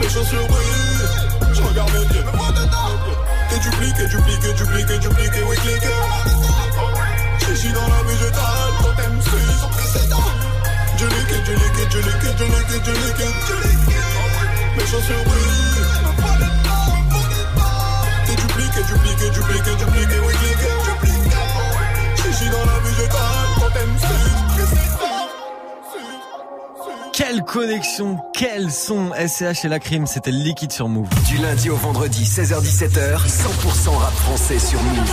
[0.00, 2.24] Mes chaussures brillent, je regarde mes pieds.
[3.48, 5.94] T'es dupliqué, dupliqué, dupliqué, dupliqué, oui, cliqué.
[7.38, 10.08] Chichi dans la végétale, quand t'aimes, c'est plus c'est
[10.96, 13.96] Du liquide, du liquide, du liquide, du liquide, du liquide, du liquide.
[14.76, 15.47] Mes chaussures brillent.
[27.58, 28.18] Connexion.
[28.34, 31.08] Quels sont SCH et la crime C'était le liquide sur Move.
[31.26, 35.12] Du lundi au vendredi, 16h-17h, 100% rap français sur Move.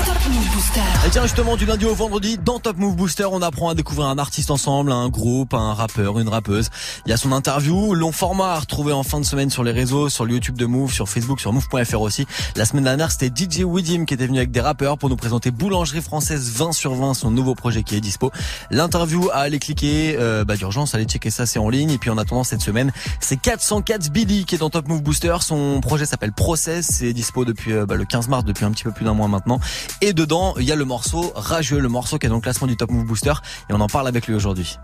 [1.08, 4.10] Et tiens, justement, du lundi au vendredi, dans Top Move Booster, on apprend à découvrir
[4.10, 6.70] un artiste ensemble, un groupe, un rappeur, une rappeuse.
[7.08, 9.72] Il y a son interview, long format à retrouver en fin de semaine sur les
[9.72, 12.28] réseaux, sur le YouTube de Move, sur Facebook, sur Move.fr aussi.
[12.56, 15.50] La semaine dernière, c'était DJ Widim qui était venu avec des rappeurs pour nous présenter
[15.50, 18.32] Boulangerie Française 20 sur 20, son nouveau projet qui est dispo.
[18.70, 21.90] L'interview à aller cliquer, euh, bah, d'urgence, allez checker ça, c'est en ligne.
[21.90, 25.36] Et puis en cette semaine, c'est 404 Billy qui est dans Top Move Booster.
[25.42, 28.84] Son projet s'appelle Process, c'est dispo depuis euh, bah, le 15 mars, depuis un petit
[28.84, 29.60] peu plus d'un mois maintenant.
[30.02, 32.68] Et dedans, il y a le morceau Rageux, le morceau qui est dans le classement
[32.68, 33.34] du Top Move Booster.
[33.70, 34.78] Et on en parle avec lui aujourd'hui.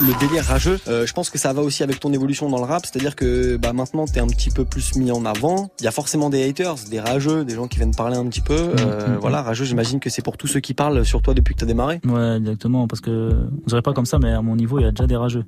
[0.00, 2.64] Le délire rageux, euh, je pense que ça va aussi avec ton évolution dans le
[2.64, 5.70] rap, c'est-à-dire que bah, maintenant t'es un petit peu plus mis en avant.
[5.80, 8.40] Il y a forcément des haters, des rageux, des gens qui viennent parler un petit
[8.40, 8.54] peu.
[8.78, 9.18] Euh, Mhm.
[9.20, 11.66] Voilà, rageux, j'imagine que c'est pour tous ceux qui parlent sur toi depuis que t'as
[11.66, 12.00] démarré.
[12.06, 14.86] Ouais, exactement, parce que on dirait pas comme ça, mais à mon niveau, il y
[14.86, 15.44] a déjà des rageux.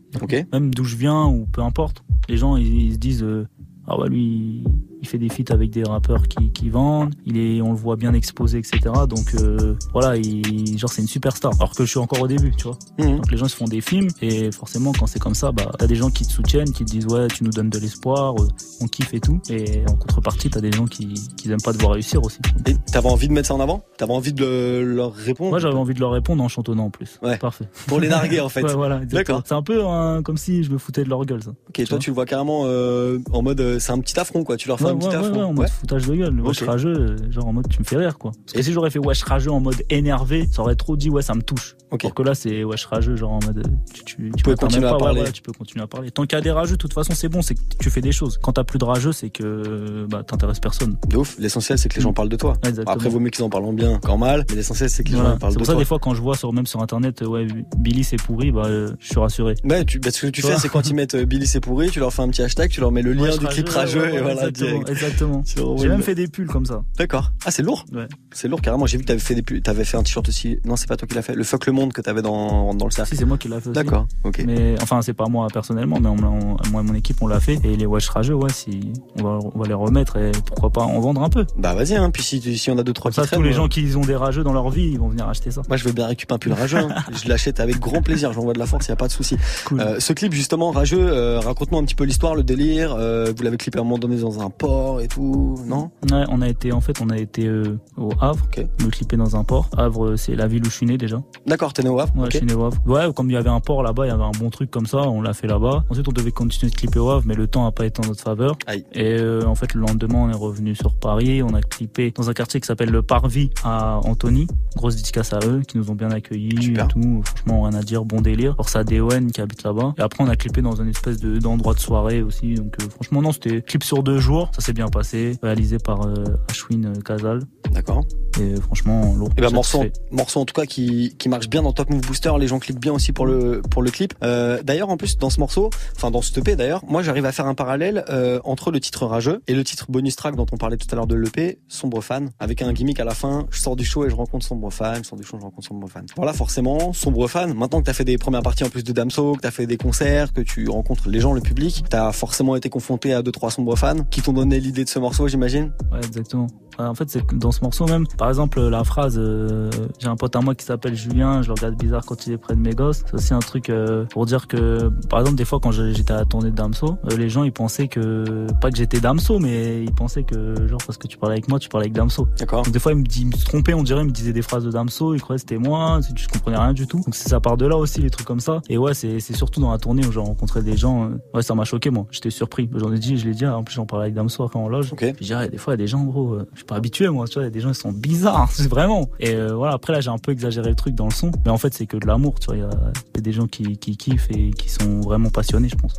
[0.52, 3.46] Même d'où je viens ou peu importe, les gens ils, ils se disent euh,
[3.86, 4.62] ah ouais lui
[5.04, 7.96] il fait des feats avec des rappeurs qui, qui vendent, il est on le voit
[7.96, 8.80] bien exposé etc.
[9.06, 11.52] Donc euh, voilà, il, genre c'est une superstar.
[11.58, 12.78] Alors que je suis encore au début, tu vois.
[12.98, 15.86] Donc les gens se font des films et forcément quand c'est comme ça, bah t'as
[15.86, 18.48] des gens qui te soutiennent, qui te disent ouais tu nous donnes de l'espoir, euh,
[18.80, 19.40] on kiffe et tout.
[19.50, 22.38] Et en contrepartie t'as des gens qui qui aiment pas te voir réussir aussi.
[22.66, 23.84] Et t'avais envie de mettre ça en avant?
[23.98, 25.50] T'avais envie de leur répondre?
[25.50, 27.18] Moi j'avais envie de leur répondre en chantonnant en plus.
[27.22, 27.36] Ouais.
[27.36, 27.68] Parfait.
[27.86, 28.62] Pour les narguer en fait.
[28.62, 29.04] Ouais, voilà.
[29.04, 29.42] D'accord.
[29.44, 31.50] C'est un peu hein, comme si je me foutais de leur gueule ça.
[31.68, 34.56] Ok, toi tu le vois carrément euh, en mode euh, c'est un petit affront quoi,
[34.56, 35.32] tu leur fais Ouais, un petit ouais, affront.
[35.38, 36.40] ouais, en mode foutage de gueule.
[36.40, 38.32] Wesh rageux, euh, genre en mode tu me fais rire quoi.
[38.44, 41.22] Parce que si j'aurais fait wesh rageux en mode énervé, ça aurait trop dit ouais
[41.22, 41.76] ça me touche.
[42.02, 44.86] Alors que là c'est wesh rageux genre en mode euh, tu, tu, tu peux continuer
[44.88, 45.22] à parler.
[45.32, 46.10] tu peux continuer à parler.
[46.10, 48.00] Tant qu'il y a des rageux, de toute façon c'est bon, c'est que tu fais
[48.00, 48.38] des choses.
[48.42, 50.96] Quand t'as plus de rageux, c'est que bah t'intéresses personne.
[51.08, 52.54] De ouf, l'essentiel c'est que les gens parlent de toi.
[52.64, 52.94] Exactement.
[52.96, 55.18] Après vaut mieux qu'ils en parlent en bien qu'en mal, mais l'essentiel c'est que les
[55.18, 55.80] gens en parlent C'est de pour ça toi.
[55.80, 57.46] des fois quand je vois sur même sur internet ouais
[57.78, 58.64] Billy c'est pourri, bah
[58.98, 59.54] je suis rassuré.
[59.64, 62.00] Ouais, tu, bah, ce que tu fais, c'est quand ils mettent Billy c'est pourri, tu
[62.00, 64.08] leur fais un petit hashtag, tu leur mets le lien du clip rageux, rageux ouais,
[64.08, 64.48] et ouais, voilà.
[64.48, 65.76] exactement, exactement.
[65.78, 66.82] J'ai même fait des pulls comme ça.
[66.98, 67.32] D'accord.
[67.44, 67.84] Ah, c'est lourd.
[67.92, 68.06] Ouais.
[68.32, 68.86] C'est lourd carrément.
[68.86, 70.58] J'ai vu que t'avais fait des pu- t'avais fait un t-shirt aussi.
[70.64, 71.34] Non, c'est pas toi qui l'as fait.
[71.34, 73.10] Le fuck le monde que t'avais dans dans le cercle.
[73.10, 73.70] Si c'est moi qui l'a fait.
[73.70, 74.06] D'accord.
[74.24, 74.42] Ok.
[74.46, 77.40] Mais enfin, c'est pas moi personnellement, mais on, on- moi et mon équipe, on l'a
[77.40, 77.58] fait.
[77.64, 80.82] Et les wesh rageux, ouais, si on va, on va les remettre et pourquoi pas
[80.82, 81.44] en vendre un peu.
[81.56, 81.94] Bah vas-y.
[81.94, 82.10] Hein.
[82.10, 83.86] Puis si si on a deux trois Comme ça, traînent, tous les euh, gens qui
[83.96, 85.62] ont des rageux dans leur vie, ils vont venir acheter ça.
[85.68, 86.78] Moi, je veux bien récupérer un pull rageux.
[86.78, 86.94] hein.
[87.22, 88.32] je l'achète avec grand plaisir.
[88.32, 89.36] J'envoie de la force, y a pas de souci.
[89.72, 92.94] Euh, ce clip justement rageux, euh, raconte-nous un petit peu l'histoire, le délire.
[92.98, 96.42] Euh, vous l'avez à un moment donné dans un port et tout, non Ouais, on
[96.42, 98.46] a été, en fait, on a été euh, au Havre,
[98.82, 99.68] me clipper dans un port.
[99.76, 101.22] Havre, euh, c'est la ville où je suis né déjà.
[101.46, 102.12] D'accord, t'es né au Havre.
[102.16, 102.78] Ouais, je suis né au Havre.
[102.86, 104.86] Ouais, comme il y avait un port là-bas, il y avait un bon truc comme
[104.86, 105.84] ça, on l'a fait là-bas.
[105.90, 108.08] Ensuite, on devait continuer de clipper au Havre, mais le temps a pas été en
[108.08, 108.56] notre faveur.
[108.92, 112.30] Et euh, en fait, le lendemain, on est revenu sur Paris, on a clippé dans
[112.30, 114.46] un quartier qui s'appelle le Parvis à Antony.
[114.76, 117.22] Grosse dédicace à eux, qui nous ont bien accueillis et tout.
[117.24, 118.52] Franchement, rien à dire, bon délire.
[118.54, 119.94] Alors, c'est Dewen qui habite là-bas.
[119.98, 122.54] Et après, on a clippé dans une espèce de d'endroit de soirée aussi.
[122.54, 124.50] Donc, euh, franchement, non, c'était clip sur deux jours.
[124.54, 125.36] Ça s'est bien passé.
[125.42, 127.40] Réalisé par euh, Ashwin euh, Kazal.
[127.72, 128.04] D'accord.
[128.40, 129.30] Et franchement, lourd.
[129.36, 130.04] Et bah morceau, satisfait.
[130.10, 132.80] morceau en tout cas qui, qui marche bien dans Top Move Booster, les gens cliquent
[132.80, 134.14] bien aussi pour le pour le clip.
[134.22, 137.32] Euh, d'ailleurs en plus dans ce morceau, enfin dans ce EP d'ailleurs, moi j'arrive à
[137.32, 140.56] faire un parallèle euh, entre le titre rageux et le titre bonus track dont on
[140.56, 143.60] parlait tout à l'heure de l'EP, Sombre Fan, avec un gimmick à la fin, je
[143.60, 145.88] sors du show et je rencontre Sombre Fan, je sors du show, je rencontre Sombre
[145.88, 146.06] Fan.
[146.16, 149.34] Voilà forcément, Sombre Fan, maintenant que t'as fait des premières parties en plus de Damso,
[149.34, 152.68] que t'as fait des concerts, que tu rencontres les gens, le public, t'as forcément été
[152.68, 155.98] confronté à deux trois Sombre Fans qui t'ont donné l'idée de ce morceau j'imagine Ouais,
[155.98, 156.46] exactement.
[156.78, 160.16] Ouais, En fait, c'est dans ce morceau même, par exemple, la phrase euh, J'ai un
[160.16, 162.60] pote à moi qui s'appelle Julien, je le regarde bizarre quand il est près de
[162.60, 163.02] mes gosses.
[163.06, 166.16] C'est aussi un truc euh, pour dire que, par exemple, des fois, quand j'étais à
[166.16, 169.82] la tournée de Damso, euh, les gens ils pensaient que, pas que j'étais Damso, mais
[169.82, 172.28] ils pensaient que, genre, parce que tu parlais avec moi, tu parlais avec Damso.
[172.38, 172.62] D'accord.
[172.62, 174.64] Donc, des fois, ils me, ils me trompaient, on dirait, ils me disaient des phrases
[174.64, 176.98] de Damso, ils croyaient que c'était moi, je comprenais rien du tout.
[176.98, 178.60] Donc, c'est ça part de là aussi, les trucs comme ça.
[178.68, 181.42] Et ouais, c'est c'est surtout dans la tournée où j'ai rencontré des gens, euh, ouais,
[181.42, 182.06] ça m'a choqué, moi.
[182.10, 182.68] J'étais surpris.
[182.74, 184.94] J'en ai dit, je l'ai dit, en plus, j'en parlais avec Damso après en loge.
[184.94, 186.76] Puis je dirais, des fois, il y a des gens, gros, euh, je suis pas
[186.76, 189.10] habitué, moi, tu vois, il y a des gens, ils sont bizarres, c'est vraiment.
[189.20, 191.30] Et euh, voilà, après, là, j'ai un peu exagéré le truc dans le son.
[191.44, 193.22] Mais en fait, c'est que de l'amour, tu vois, il y a, il y a
[193.22, 195.94] des gens qui, qui kiffent et qui sont vraiment passionnés, je pense.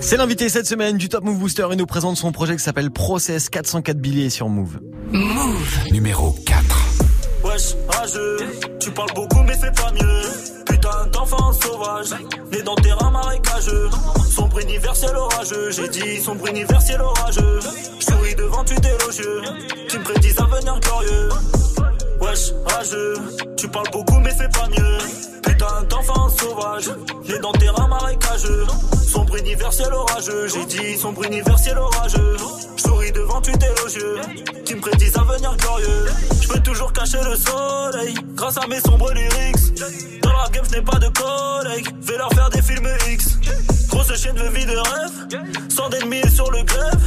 [0.00, 1.66] C'est l'invité cette semaine du Top Move Booster.
[1.70, 4.80] Il nous présente son projet qui s'appelle Process 404 billets sur Move.
[5.10, 5.78] Move.
[5.90, 6.62] Numéro 4.
[7.44, 8.36] Wesh, rageux,
[8.80, 10.53] tu parles beaucoup mais c'est pas mieux.
[10.66, 12.10] Putain d'enfant sauvage,
[12.50, 13.88] né dans terrain marécageux.
[14.30, 17.60] Sombre universel orageux, j'ai dit sombre universel orageux.
[18.00, 19.42] J'souris devant tu élogieux,
[19.88, 21.28] qui me prédisent un avenir glorieux.
[22.20, 23.14] Wesh, rageux,
[23.56, 24.98] tu parles beaucoup mais c'est pas mieux.
[25.42, 26.90] Putain d'enfant sauvage,
[27.28, 28.66] né dans terrain marécageux.
[29.06, 32.36] Sombre universel orageux, j'ai dit sombre universel orageux.
[32.76, 34.20] Souris devant tu élogieux,
[34.64, 36.06] qui me prédisent un avenir glorieux.
[36.40, 39.80] Je peux toujours cacher le soleil, grâce à mes sombres lyrics.
[40.22, 43.38] Dans la game, je n'ai pas de collègues, vais leur faire des films X.
[43.88, 47.00] Grosse chaîne de vie de rêve, sans d'ennemis sur le grève.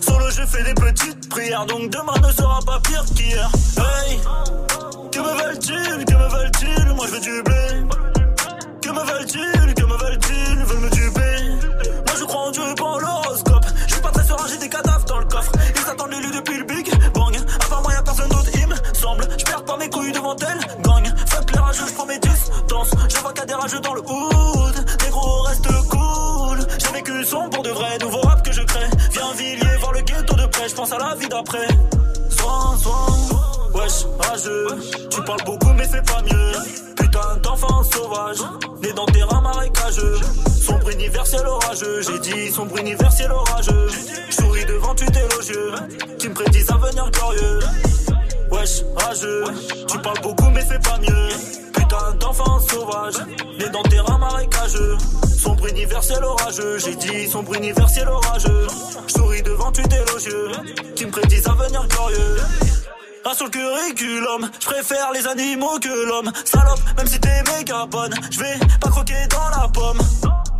[0.00, 3.50] Sur le jeu, fais des petites prières, donc demain ne sera pas pire qu'hier.
[3.76, 4.18] Hey,
[5.12, 7.54] que me veulent-ils, que me veulent-ils, moi je veux du blé.
[8.82, 11.10] Que me veulent-ils, que me veulent-ils, veulent me tuer.
[12.06, 13.66] Moi je crois en Dieu, pas en l'horoscope.
[13.86, 15.52] Je suis pas très serein, j'ai des cadavres dans le coffre.
[15.76, 17.36] Ils attendent l'élu depuis le Big Bang.
[17.36, 19.28] À part moi, y'a personne d'autre, il me semble.
[19.38, 21.06] Je perds pas mes couilles devant elle, gang.
[21.26, 22.90] Fuck les rageux, je prends mes distances.
[23.08, 24.86] Je vois a des rageux dans le hood.
[25.04, 26.58] Négro, reste cool.
[26.78, 28.88] J'ai vécu son pour de vrai, nouveau rap que je crée.
[29.12, 31.68] Viens Villiers, voir le ghetto de près, je pense à la vie d'après.
[32.30, 33.06] Soin, soin,
[33.90, 34.66] wesh, rageux.
[35.10, 36.52] Tu parles beaucoup, mais c'est pas mieux.
[36.96, 38.38] Putain d'enfant sauvage,
[38.82, 40.18] né dans terrain marécageux.
[40.60, 43.88] Sombre universel orageux, j'ai dit sombre universel orageux.
[44.30, 45.72] Souris devant tu élogieux,
[46.18, 47.60] qui me prédisent un avenir glorieux.
[48.50, 49.44] Wesh, rageux,
[49.88, 51.28] tu parles beaucoup, mais c'est pas mieux.
[51.72, 53.16] Putain d'enfant sauvage,
[53.58, 54.96] né dans terrain marécageux.
[55.38, 58.66] Sombre universel orageux, j'ai dit sombre universel orageux.
[59.06, 60.50] Souris devant tu élogieux,
[60.94, 62.36] qui me prédisent un avenir glorieux.
[63.22, 66.32] Sur le curriculum, je préfère les animaux que l'homme.
[66.44, 69.98] Salope, même si t'es méga bonne, je vais pas croquer dans la pomme.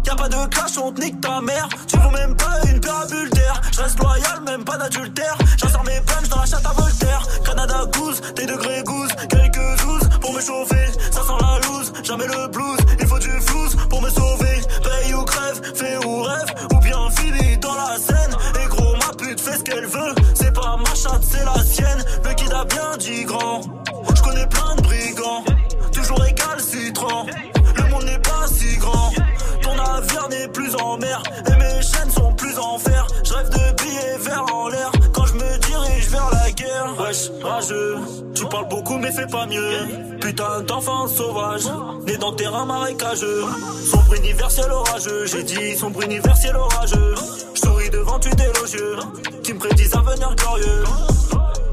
[0.06, 1.68] Y'a pas de clash, on te nique ta mère.
[1.88, 3.60] Tu vaux même pas une parabule d'air.
[3.72, 5.36] Je reste loyal, même pas d'adultère.
[5.58, 7.22] J'insère mes punch dans la chatte à Voltaire.
[7.44, 10.86] Canada goose, des degrés goose, quelques zouz pour me chauffer.
[11.10, 12.80] Ça sent la loose, jamais le blues.
[13.00, 14.60] Il faut du flouze pour me sauver.
[14.82, 18.36] Paye ou crève, fais ou rêve, ou bien fini dans la scène.
[18.62, 20.14] Et gros, ma pute fait ce qu'elle veut.
[20.70, 22.04] C'est pas ma chatte, c'est la sienne.
[22.24, 23.60] Le kid a bien dit grand.
[24.14, 25.44] Je connais plein de brigands,
[25.92, 27.26] toujours récalcitrants.
[27.76, 29.10] Le monde n'est pas si grand.
[29.62, 33.06] Ton navire n'est plus en mer et mes chaînes sont plus en fer.
[33.24, 34.90] Je rêve de billets verts en l'air
[36.98, 37.98] Wesh, rageux,
[38.34, 40.18] tu parles beaucoup mais fais pas mieux.
[40.20, 41.64] Putain d'enfant sauvage,
[42.06, 43.44] né dans terrain marécageux.
[43.90, 47.14] Sombre universel orageux, j'ai dit sombre universel orageux.
[47.54, 48.96] Souris devant tu élogieux,
[49.42, 50.84] qui me prédisent un avenir glorieux.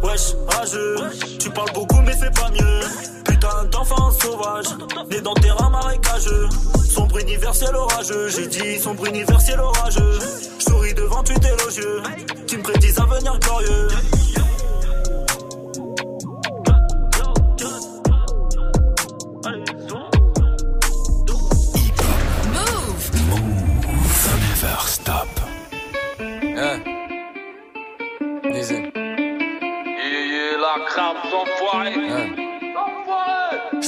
[0.04, 0.96] Wesh, rageux,
[1.40, 2.80] tu parles beaucoup mais fais pas mieux.
[3.26, 4.68] Putain d'enfant sauvage,
[5.10, 6.50] né dans terrain marécageux.
[6.90, 10.20] Sombre universel orageux, j'ai dit sombre universel orageux.
[10.60, 12.02] Souris devant tu élogieux,
[12.46, 13.88] qui me prédisent un avenir glorieux.
[31.08, 31.94] Yeah, la crabe enfoiré.
[31.94, 32.07] Je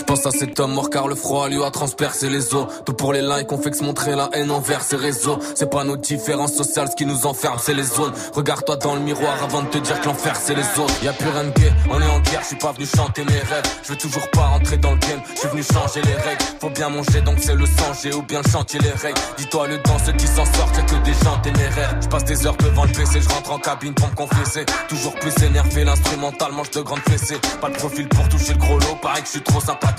[0.10, 2.66] pense à cet homme mort car le froid lui a transpercé les os.
[2.84, 5.38] Tout pour les likes, on fait que se montrer la haine envers ces réseaux.
[5.54, 8.12] C'est pas nos différences sociales ce qui nous enferme, c'est les zones.
[8.34, 11.04] Regarde-toi dans le miroir avant de te dire que l'enfer c'est les autres.
[11.04, 13.24] Y a plus rien de gay, on est en guerre, je suis pas venu chanter
[13.24, 13.62] mes rêves.
[13.84, 16.44] Je veux toujours pas rentrer dans le game, je suis venu changer les règles.
[16.60, 19.22] Faut bien manger donc c'est le sang, j'ai ou bien le chantier les règles.
[19.38, 21.96] Dis-toi le temps, ceux qui s'en sortent, y'a que des gens téméraires.
[22.02, 24.66] Je passe des heures devant le PC, je rentre en cabine pour me confesser.
[24.88, 27.38] Toujours plus énervé, l'instrumental mange de grandes fessées.
[27.62, 29.99] Pas de profil pour toucher le gros lot, pareil que je suis trop sympathique.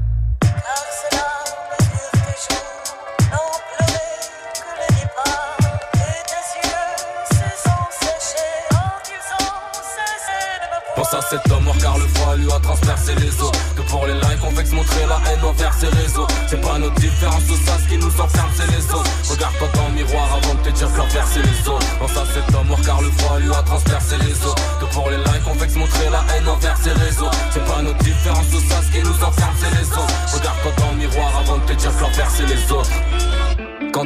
[11.11, 13.51] Pense à cet homme car le froid lui a transpercé les os.
[13.75, 16.27] Que pour les likes on veut se montrer la haine envers ces réseaux.
[16.47, 19.87] C'est pas notre différence tout ça ce qui nous enferme c'est les autres Regarde-toi dans
[19.89, 22.75] le miroir avant de te dire que l'enfer c'est les autres Pense à cet homme
[22.85, 24.55] car le froid lui a transpercé les os.
[24.79, 27.31] Que pour les likes on veut se montrer la haine envers ces réseaux.
[27.51, 28.70] C'est pas notre différence tout ça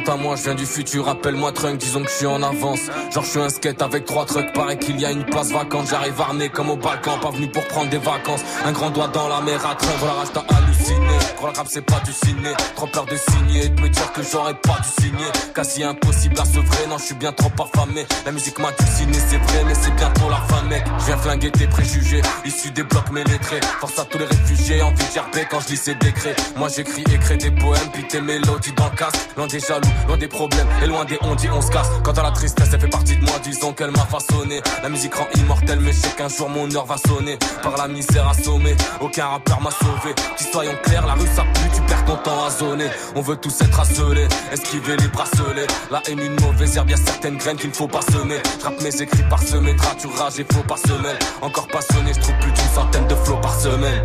[0.08, 2.80] à je viens du futur, appelle-moi Trunk, disons que je suis en avance.
[3.12, 5.88] Genre, je suis un skate avec trois trucks, paraît qu'il y a une place vacante.
[5.90, 8.42] J'arrive armé comme au Balkan, pas venu pour prendre des vacances.
[8.64, 11.25] Un grand doigt dans la mer à train, voilà, t'as halluciné.
[11.38, 14.22] Quand la rap c'est pas du ciné, trop peur de signer, de me dire que
[14.22, 15.26] j'aurais pas dû signer.
[15.54, 18.06] Quasi impossible à se vrai, non, je suis bien trop affamé.
[18.24, 20.84] La musique m'a dessiné, c'est vrai, mais c'est bientôt la fin, mec.
[21.00, 23.60] Je viens flinguer tes préjugés, issus des blocs ménétrés.
[23.80, 26.36] Force à tous les réfugiés, envie de gerber quand je lis ces décrets.
[26.56, 29.28] Moi j'écris, écris des poèmes, puis tes mélodies dans le casque.
[29.36, 31.88] Loin déjà jaloux, loin des problèmes et loin des on dit on se casse.
[32.02, 34.60] Quant à la tristesse, elle fait partie de moi, disons qu'elle m'a façonné.
[34.82, 37.38] La musique rend immortelle, mais je sais qu'un jour mon heure va sonner.
[37.62, 40.14] Par la misère assommée, aucun rappeur m'a sauvé.
[40.38, 42.88] Qui soyons clairs, la ça pue, tu perds ton temps à zoner.
[43.14, 45.66] On veut tous être asselés, esquiver les bracelets.
[45.90, 48.38] La haine, une mauvaise herbe, y'a certaines graines qu'il ne faut pas semer.
[48.60, 51.16] J'rappe mes écrits par semaine, tu rage et faux par semaine.
[51.42, 54.02] Encore passionné, je trouve plus d'une centaine de flots par semaine.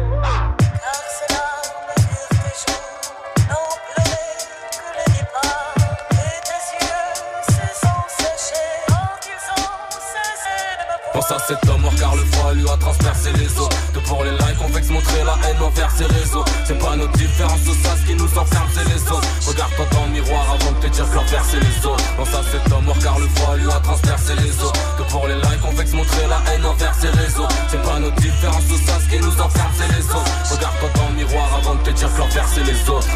[11.13, 14.31] Pense à cet homme car le froid lui a transpercé les os De pour les
[14.31, 16.45] likes on vexe montrer la haine envers ses réseaux.
[16.65, 19.27] C'est pas notre différence au ça ce qui nous enferme c'est les autres.
[19.47, 22.03] Regarde-toi dans le miroir avant de te dire que l'envers c'est les autres.
[22.17, 25.27] Pense à cet homme mort car le froid lui a transpercé les os De pour
[25.27, 27.47] les likes on vexe montrer la haine envers ses réseaux.
[27.69, 30.33] C'est pas notre différence au ça ce qui nous enferme c'est les autres.
[30.51, 33.07] Regarde-toi dans le miroir avant de te dire que l'envers c'est les autres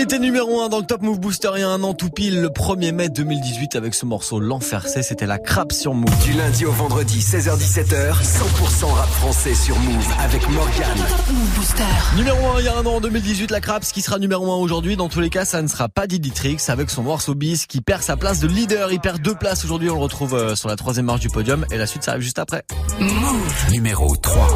[0.00, 2.08] Il était numéro 1 dans le Top Move Booster il y a un an tout
[2.08, 6.10] pile, le 1er mai 2018 avec ce morceau L'Enfer C, c'était la crape sur Move.
[6.24, 10.96] Du lundi au vendredi, 16h17h, 100% rap français sur Move avec Morgan.
[11.54, 11.84] Booster.
[12.16, 14.56] Numéro 1 il y a un an en 2018, la Craps qui sera numéro 1
[14.56, 14.96] aujourd'hui.
[14.96, 17.82] Dans tous les cas, ça ne sera pas Didi Trix avec son morceau Bis qui
[17.82, 18.90] perd sa place de leader.
[18.92, 19.90] Il perd deux places aujourd'hui.
[19.90, 22.22] On le retrouve euh, sur la troisième marche du podium et la suite ça arrive
[22.22, 22.64] juste après.
[22.98, 23.70] Move.
[23.70, 24.48] Numéro 3.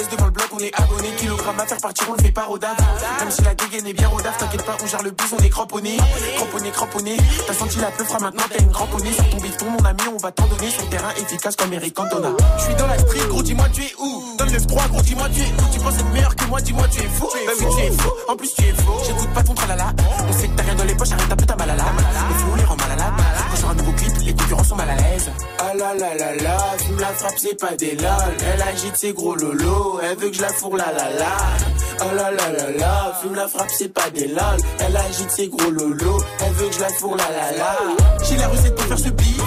[0.00, 1.08] L'aise devant le bloc, on est abonné.
[1.18, 2.76] Kilogramme à faire partir, on le fait pas rodave.
[3.20, 5.48] Même si la dégaine est bien rodave, t'inquiète pas, on gère le bus, on est
[5.48, 5.96] cramponné.
[6.36, 7.16] Cramponné, cramponné.
[7.46, 9.12] T'as senti la peu fera maintenant, t'as une cramponnée.
[9.12, 10.70] Sur ton bifton, mon ami, on va t'en donner.
[10.70, 12.30] Sur terrain efficace comme Eric Cantona.
[12.58, 14.36] Je suis dans la street, gros, dis-moi, tu es où?
[14.38, 15.72] Dans le 9-3, gros, dis-moi, tu es où?
[15.72, 17.28] Tu penses être meilleur que moi, dis-moi, tu es fou.
[17.32, 18.10] Bah oui, tu es fou.
[18.28, 19.00] En plus, tu es faux.
[19.06, 19.92] J'écoute pas ton tralala.
[20.28, 21.84] On sait que t'as rien dans les poches, arrête un peu ta malala.
[22.56, 22.59] Le
[24.50, 25.30] concurrents sont mal à l'aise.
[25.58, 28.34] Ah la la la la, fume la frappe, c'est pas des lol.
[28.52, 31.36] Elle agite ses gros lolos, elle veut que je la fourre la la la.
[32.00, 34.58] Oh la la la la, fume la frappe, c'est pas des lol.
[34.80, 37.76] Elle agite ses gros lolos, elle veut que je la fourre la la la.
[38.24, 39.39] J'ai la recette pour faire ce beat.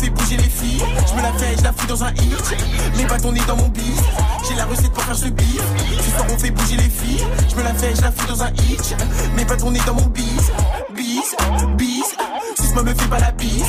[0.00, 0.82] Fait bouger les filles.
[1.06, 2.56] Je me la fais, je la fous dans un hit.
[2.96, 4.00] Mais pas ton nez dans mon bif.
[4.48, 5.60] J'ai la recette pour faire ce beat.
[6.02, 7.22] Ce soir on fait bouger les filles.
[7.50, 8.96] Je me la fais, je la fous dans un hit.
[9.36, 10.50] Mais pas ton nez dans mon bis.
[10.96, 11.36] Bis,
[11.76, 12.16] bis.
[12.58, 13.66] Si me fait pas la bise.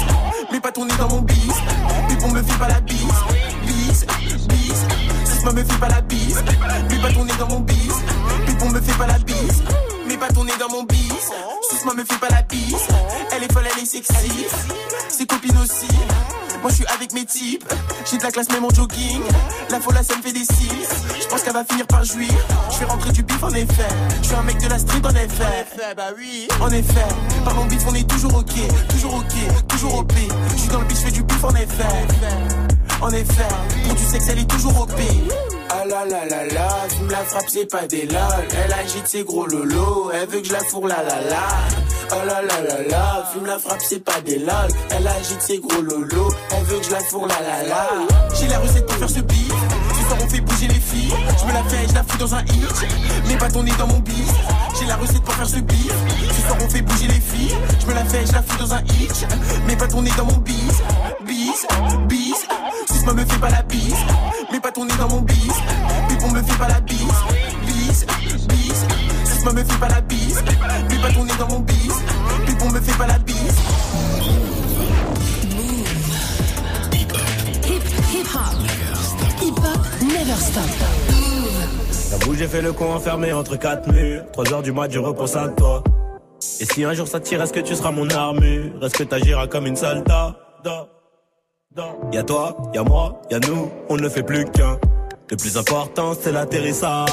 [0.53, 1.35] Mais pas ton nez dans mon bis.
[2.07, 2.97] Puis on me fait pas la bise.
[3.65, 4.05] Bis,
[4.47, 4.85] bis.
[5.25, 6.41] Si me fait pas la bise.
[6.89, 7.91] Mais pas ton nez dans mon bis.
[8.63, 9.63] On me fait pas la bise.
[10.07, 11.31] Mais pas ton nez dans mon bis.
[11.69, 12.75] Sous moi me fait pas la bise.
[13.33, 14.45] Elle est folle, elle est sexy.
[15.09, 15.87] Ses copines aussi.
[16.61, 17.67] Moi je suis avec mes types.
[18.09, 19.21] J'ai de la classe même en jogging.
[19.69, 20.87] La folle ça me fait des cils.
[21.19, 22.29] Je pense qu'elle va finir par jouir.
[22.71, 23.89] Je vais rentrer du bif en effet.
[24.21, 25.65] Je suis un mec de la street en effet.
[25.97, 26.47] bah oui.
[26.59, 27.07] En effet.
[27.43, 28.53] Par mon bif on est toujours ok.
[28.89, 29.67] Toujours ok.
[29.67, 30.13] Toujours OP.
[30.53, 31.83] Je suis dans le bif, je fais du bif en effet.
[33.01, 33.47] En effet.
[33.85, 34.91] Pour du sexe elle est toujours OP.
[35.91, 36.69] La la la la,
[37.09, 38.47] la frappe, c'est pas des lol.
[38.63, 41.43] Elle agite ses gros lolos, elle veut que je la fourre la la la.
[42.13, 44.69] Oh la la la la, fume la frappe, c'est pas des lol.
[44.91, 47.89] Elle agite ses gros lolos, elle veut que je la fourre la la la.
[48.33, 49.51] J'ai la recette pour faire ce beat.
[49.93, 51.13] Ce soir on fait bouger les filles.
[51.37, 52.87] Je me la fais, je la fous dans un hit.
[53.27, 54.31] Mais pas ton nez dans mon bis.
[54.79, 55.91] J'ai la recette pour faire ce beat.
[56.37, 57.57] Ce soir on fait bouger les filles.
[57.81, 59.27] Je me la fais, je la fous dans un hit.
[59.67, 60.81] Mais pas ton nez dans mon bis.
[61.25, 61.67] Bis,
[62.07, 62.47] bis.
[63.03, 63.95] Moi me fait pas la bise.
[64.51, 65.51] Mais pas ton nez dans mon bis.
[66.07, 66.99] Puis on me fait pas la bise.
[67.65, 68.05] Bis,
[68.47, 68.85] bis.
[69.25, 70.43] Si moi me fait pas la bise.
[70.89, 71.93] Mais pas ton nez dans mon bis.
[72.45, 73.57] Puis on me fait pas la bise.
[77.65, 77.83] Hip,
[78.13, 78.55] hip hop.
[79.41, 80.63] Hip hop, never stop.
[82.11, 84.23] J'avoue, j'ai fait le con enfermé entre quatre murs.
[84.33, 85.83] 3 heures du mat, je repense à toi.
[86.59, 88.83] Et si un jour ça tire, est-ce que tu seras mon armure?
[88.83, 90.35] Est-ce que t'agiras comme une soldat
[92.11, 94.77] Y'a toi, y'a moi, y'a nous, on ne fait plus qu'un.
[95.29, 97.07] Le plus important, c'est l'atterrissage.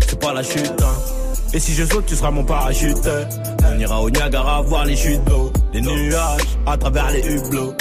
[0.00, 0.94] C'est pas la chute, hein.
[1.54, 3.08] Et si je saute, tu seras mon parachute.
[3.64, 7.74] On ira au Niagara voir les chutes d'eau, les nuages à travers les hublots.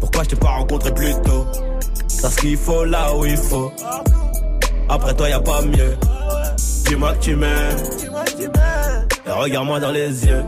[0.00, 1.44] Pourquoi je t'ai pas rencontré plus tôt?
[2.22, 3.70] T'as ce qu'il faut là où il faut.
[4.88, 5.94] Après toi, y a pas mieux.
[6.86, 7.76] Dis-moi que tu m'aimes.
[9.26, 10.44] Et regarde-moi dans les yeux.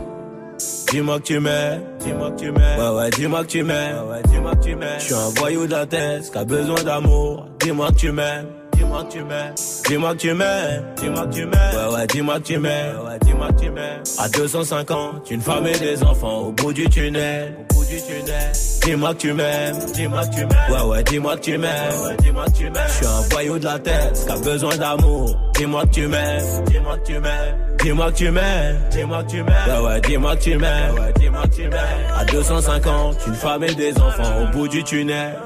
[0.91, 2.79] Dis-moi que tu m'aimes, dis-moi que tu m'aimes.
[2.79, 3.95] Ouais, ouais, dis-moi que tu m'aimes.
[4.09, 4.99] Ouais, dis-moi que tu m'aimes.
[4.99, 7.45] Je suis un voyou de la tête qui a besoin d'amour.
[7.59, 8.47] Dis-moi que tu m'aimes.
[8.73, 9.53] Dis-moi que tu m'aimes.
[9.87, 10.83] Dis-moi que tu m'aimes.
[10.97, 11.75] Dis-moi que tu m'aimes.
[11.75, 12.95] Ouais, ouais, dis-moi que tu m'aimes.
[13.05, 14.03] Ouais, dis-moi que tu m'aimes.
[14.17, 17.53] À 250, une femme et des enfants au bout du tunnel.
[17.89, 20.71] Dis-moi que tu m'aimes, dis-moi que tu m'aimes.
[20.71, 22.83] Ouais, ouais, dis-moi que tu m'aimes, ouais, dis-moi que tu m'aimes.
[22.87, 25.35] Je suis un voyou de la tête, qui a besoin d'amour.
[25.55, 27.55] Dis-moi que tu m'aimes, dis-moi que tu m'aimes.
[27.81, 29.53] Dis-moi que tu m'aimes, dis-moi que tu m'aimes.
[29.67, 32.13] Ouais, ouais, dis-moi que tu m'aimes, dis-moi que tu m'aimes.
[32.15, 35.39] À 250, une femme et des enfants au bout du tunnel.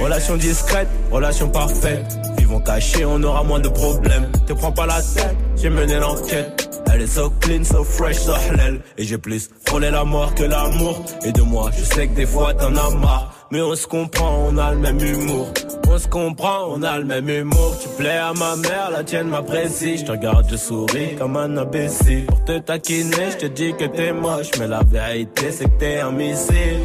[0.00, 2.16] Relation discrète, relation parfaite.
[2.38, 4.30] Vivons cachés, on aura moins de problèmes.
[4.46, 6.68] Te prends pas la tête, j'ai mené l'enquête.
[6.92, 8.80] Elle est so clean, so fresh, so halal.
[8.98, 11.02] Et j'ai plus frôlé la mort que l'amour.
[11.24, 13.48] Et de moi, je sais que des fois t'en as marre.
[13.50, 15.48] Mais on se comprend, on a le même humour.
[15.88, 17.76] On se comprend, on a le même humour.
[17.80, 19.98] Tu plais à ma mère, la tienne m'apprécie.
[19.98, 22.26] Je te regarde, je souris comme un imbécile.
[22.26, 24.50] Pour te taquiner, je te dis que t'es moche.
[24.58, 26.80] Mais la vérité, c'est que t'es un missile.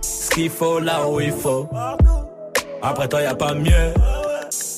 [0.00, 1.68] Ce qu'il faut là où il faut.
[2.82, 3.92] Après toi, y a pas mieux.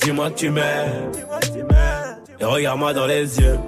[0.03, 1.13] Dis-moi que tu m'aimes.
[2.41, 3.59] Et regarde-moi dans les yeux.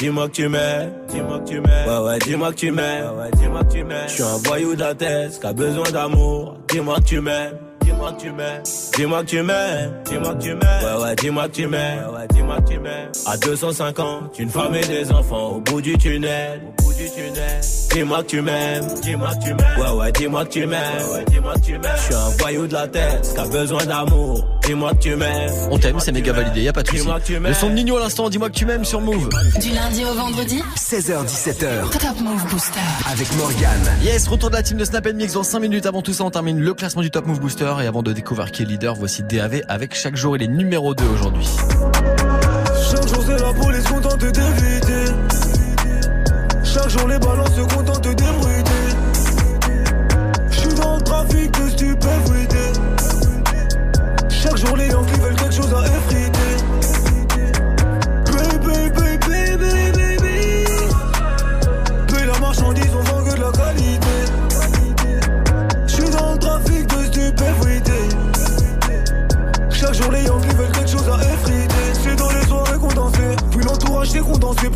[0.00, 1.86] Dis-moi que tu m'aimes, dis-moi que tu m'aimes.
[1.86, 3.04] Ouais, ouais, dis-moi que tu m'aimes.
[3.04, 4.08] Ouais, ouais, dis-moi que tu m'aimes.
[4.08, 6.56] Je suis un voyou de la tête, qui a besoin d'amour.
[6.70, 7.52] Dis-moi que tu m'aimes.
[7.82, 8.62] Dis-moi que tu m'aimes,
[8.96, 12.18] dis-moi que tu m'aimes, dis-moi que tu m'aimes, ouais ouais dis-moi que tu m'aimes, ouais,
[12.20, 13.12] ouais dis-moi que tu m'aimes.
[13.26, 17.60] À 250, une femme et des enfants au bout du tunnel, au bout du tunnel.
[17.92, 21.24] Dis-moi que tu m'aimes, dis-moi que tu m'aimes, ouais ouais dis-moi que tu m'aimes, ouais
[21.28, 21.96] dis-moi que tu m'aimes.
[21.96, 24.46] Je suis un voyou de la tête, qui a besoin d'amour.
[24.64, 25.52] Dis-moi que tu m'aimes.
[25.70, 27.08] On t'aime, c'est méga validé, y a pas de souci.
[27.30, 29.28] Le son de Nino à l'instant, dis-moi que tu m'aimes sur Move.
[29.60, 31.90] Du lundi au vendredi 16h17h.
[31.90, 32.80] Top Move Booster.
[33.10, 33.90] Avec Morgane.
[34.02, 35.86] Yes, retour de la team de Snap Mix dans 5 minutes.
[35.86, 37.72] Avant tout ça, on termine le classement du Top Move Booster.
[37.82, 40.36] Et avant de découvrir qui est leader, voici DAV avec chaque jour.
[40.36, 41.48] Il est numéro 2 aujourd'hui.
[42.90, 44.99] Chaque jour c'est la police contente d'éviter
[47.22, 47.79] Chaque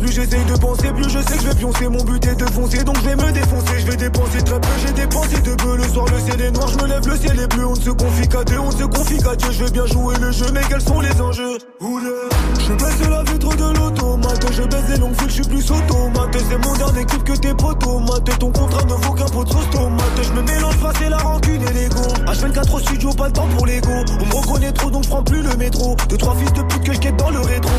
[0.05, 1.87] Plus j'essaye de penser Plus je sais que je vais pioncer.
[1.89, 3.79] Mon but est de foncer Donc je vais me défoncer.
[3.79, 5.77] Je vais dépenser très peu J'ai dépensé de peu.
[5.77, 7.65] Le soir le ciel est noir Je me lève le ciel est bleu.
[7.65, 9.51] On ne se confie qu'à deux On se confie qu'à Dieu.
[9.51, 11.57] Je vais bien jouer le jeu Mais quels sont les enjeux?
[11.81, 14.45] Je baisse la vitre de l'automate.
[14.51, 16.37] Je baisse les longues fils Je suis plus automate.
[16.49, 19.69] C'est mon dernier clip que tes potomates Ton contrat ne vaut qu'un pot de sauce
[19.71, 20.21] tomate.
[20.21, 22.03] Je me mélange pas c'est la rancune et l'ego.
[22.27, 23.89] H24 au studio Pas le temps pour l'ego.
[24.21, 25.95] On me reconnaît trop donc je prends plus le métro.
[26.09, 27.71] Deux, trois fils de pute que je dans le rétro.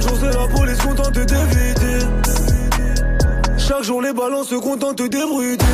[0.00, 2.06] Chaque jour c'est la police contente d'éviter.
[3.58, 5.64] Chaque jour les balances se contentent d'ébruiter.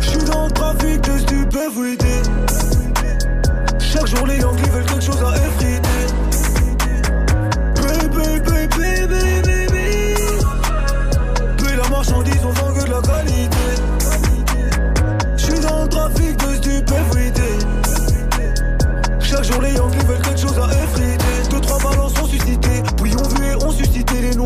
[0.00, 2.22] J'suis dans le trafic de stupéfuité.
[3.78, 5.95] Chaque jour les Yankees veulent quelque chose à effriter.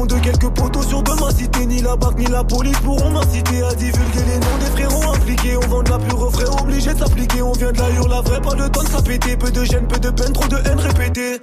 [0.07, 1.67] De quelques poteaux sur de ma cité.
[1.67, 5.57] Ni la BAC ni la police pourront m'inciter À divulguer les noms des frérots impliqués.
[5.57, 7.43] On vend de la pure frais obligé de s'appliquer.
[7.43, 9.87] On vient de la hurle la vraie pas le temps de s'appéter Peu de gêne,
[9.87, 11.41] peu de peine, trop de haine répétée.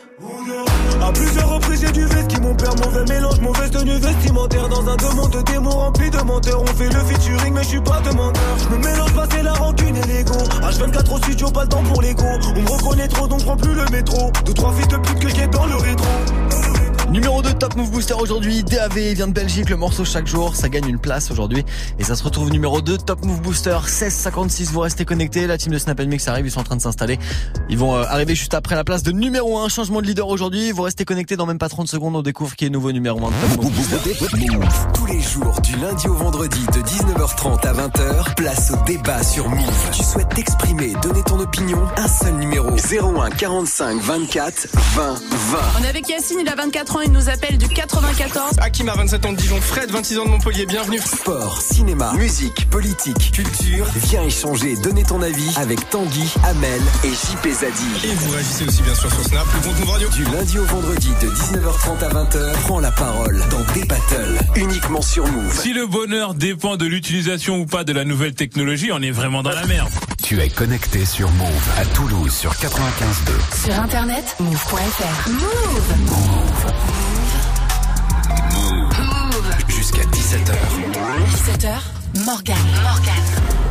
[1.01, 4.69] À plusieurs reprises j'ai du veste qui mon père mauvais mélange mauvaise tenue vestimentaire.
[4.69, 6.61] Dans un monde de démons remplis de menteurs.
[6.61, 8.43] On fait le featuring mais je suis pas demandeur.
[8.57, 10.37] Je me mélange pas c'est la rancune et l'ego.
[10.61, 12.25] H24 au studio pas le temps pour l'ego.
[12.55, 14.31] On me reconnaît trop donc prends plus le métro.
[14.45, 16.07] Deux trois fils de pute que je dans le rétro
[17.09, 20.67] Numéro 2 Top Move Booster aujourd'hui, DAV vient de Belgique, le morceau chaque jour, ça
[20.67, 21.63] gagne une place aujourd'hui
[21.97, 25.71] et ça se retrouve numéro 2 Top Move Booster 1656, vous restez connectés, la team
[25.71, 27.17] de Snap Mix arrive, ils sont en train de s'installer.
[27.69, 30.71] Ils vont euh, arriver juste après la place de numéro 1, changement de leader aujourd'hui,
[30.71, 33.29] vous restez connectés dans même pas 30 secondes, on découvre qui est nouveau numéro 1
[33.29, 33.97] de Top Move Booster.
[34.93, 39.47] Tous les jours du lundi au vendredi de 19h30 à 20h, place au débat sur
[39.47, 39.89] Move.
[39.93, 45.59] Tu souhaites t'exprimer, donner ton opinion, un seul numéro 01 45 24 20 20.
[45.79, 48.57] On est avec Yacine, il a 24 ans, il nous appelle du 94.
[48.59, 50.99] Hakim a 27 ans de Dijon, Fred 26 ans de Montpellier, bienvenue.
[50.99, 57.51] Sport, cinéma, musique, politique, culture, viens échanger, donner ton avis avec Tanguy, Amel et JP
[57.51, 58.07] Zadi.
[58.07, 60.09] Et vous réagissez aussi bien sûr sur Snap, le compte Move Radio.
[60.09, 65.01] Du lundi au vendredi de 19h30 à 20h, prends la parole dans des battles, uniquement
[65.01, 65.59] sur Move.
[65.61, 69.43] Si le bonheur dépend de l'utilisation ou pas de la nouvelle technologie, on est vraiment
[69.43, 69.89] dans la merde.
[70.27, 73.63] Tu es connecté sur Move à Toulouse sur 95.2.
[73.63, 75.29] Sur internet, move.fr.
[75.29, 75.95] Move.
[79.69, 80.51] Jusqu'à 17h.
[81.31, 82.57] 17h, Morgan.
[82.83, 83.23] Morgan.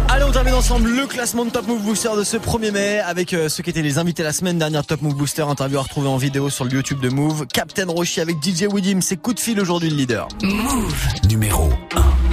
[0.08, 3.34] Allez, on termine ensemble le classement de Top Move Booster de ce 1er mai avec
[3.34, 6.08] euh, ceux qui étaient les invités la semaine dernière Top Move Booster, interview à retrouver
[6.08, 7.46] en vidéo sur le YouTube de Move.
[7.52, 10.26] Captain Roshi avec DJ Widim, c'est coup de fil aujourd'hui le leader.
[10.42, 10.94] Move.
[11.28, 12.25] Numéro 1.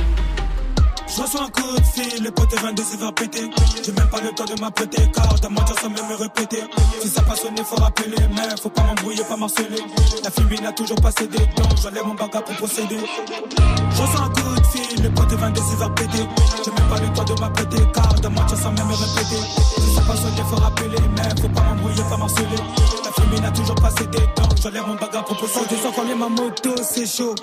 [1.16, 3.47] Je reçois un coup de fil, le pote 22 se faire péter.
[3.86, 6.64] J'ai même pas le temps de m'apprêter, car ta mentir sans même me répéter.
[7.01, 9.84] Si ça passe sonné, faut rappeler, mais faut pas m'embrouiller, pas marceler.
[10.24, 12.97] La fille n'a toujours pas cédé, donc j'enlève mon bagage pour procéder.
[12.97, 16.28] Je reçois un coup de fil, le pote 22 se faire péter.
[16.66, 19.41] J'ai même pas le temps de m'apprêter, car ta mentir sans même me répéter.
[19.78, 22.59] Si ça passe sonné, faut rappeler, mais faut pas m'embrouiller, pas marceler.
[23.05, 25.76] La fille n'a toujours pas cédé, donc j'enlève mon bagage pour procéder.
[25.84, 27.36] Sans combien ma moto, c'est chaud.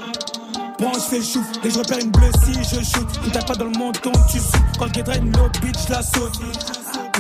[0.80, 3.06] Je fais chouf, et je repère une bleue si je shoot.
[3.22, 4.58] Tu tapes pas dans le menton, tu souffles.
[4.78, 6.40] Quand le draine no bitch, la saute.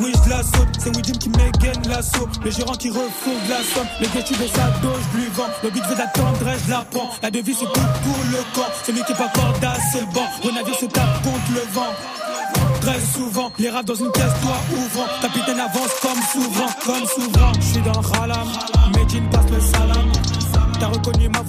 [0.00, 2.26] Oui, je la saute, c'est Widim qui m'égaine l'assaut.
[2.42, 3.86] Le gérant qui refourgue la somme.
[4.00, 5.44] Le vêtu de sa dose, je lui vends.
[5.62, 7.10] Le but veut d'attendre, je la prends.
[7.22, 8.72] La devise se coupe pour le corps.
[8.86, 10.26] Celui qui est pas cordasse, c'est le banc.
[10.42, 11.92] Le navire se tape contre le vent.
[12.80, 15.06] Très souvent, les rats dans une caisse, toi ouvrant.
[15.20, 17.52] Capitaine avance comme souverain, comme souverain.
[17.56, 18.48] Je suis dans ralam,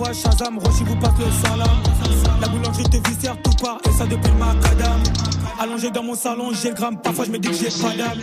[0.08, 1.70] Shazam, Roshi vous passe le salam.
[2.41, 5.02] La boulangerie te viscère tout part, et ça depuis le macadam.
[5.60, 8.20] Allongé dans mon salon, j'ai le gramme, parfois je me dis que j'ai pas d'âme.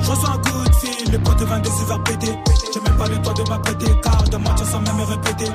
[0.00, 2.38] Je reçois un coup de fil, le pote 22 se faire péter.
[2.72, 5.50] J'ai même pas le temps de m'apprêter, car de mentir sans même me répéter.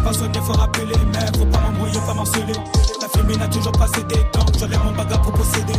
[0.00, 2.54] Ça passe sonné, faut rappeler, mais faut pas m'embrouiller, pas marceler.
[3.02, 5.74] La fumée n'a toujours pas cédé, donc j'enlève mon bagage pour posséder.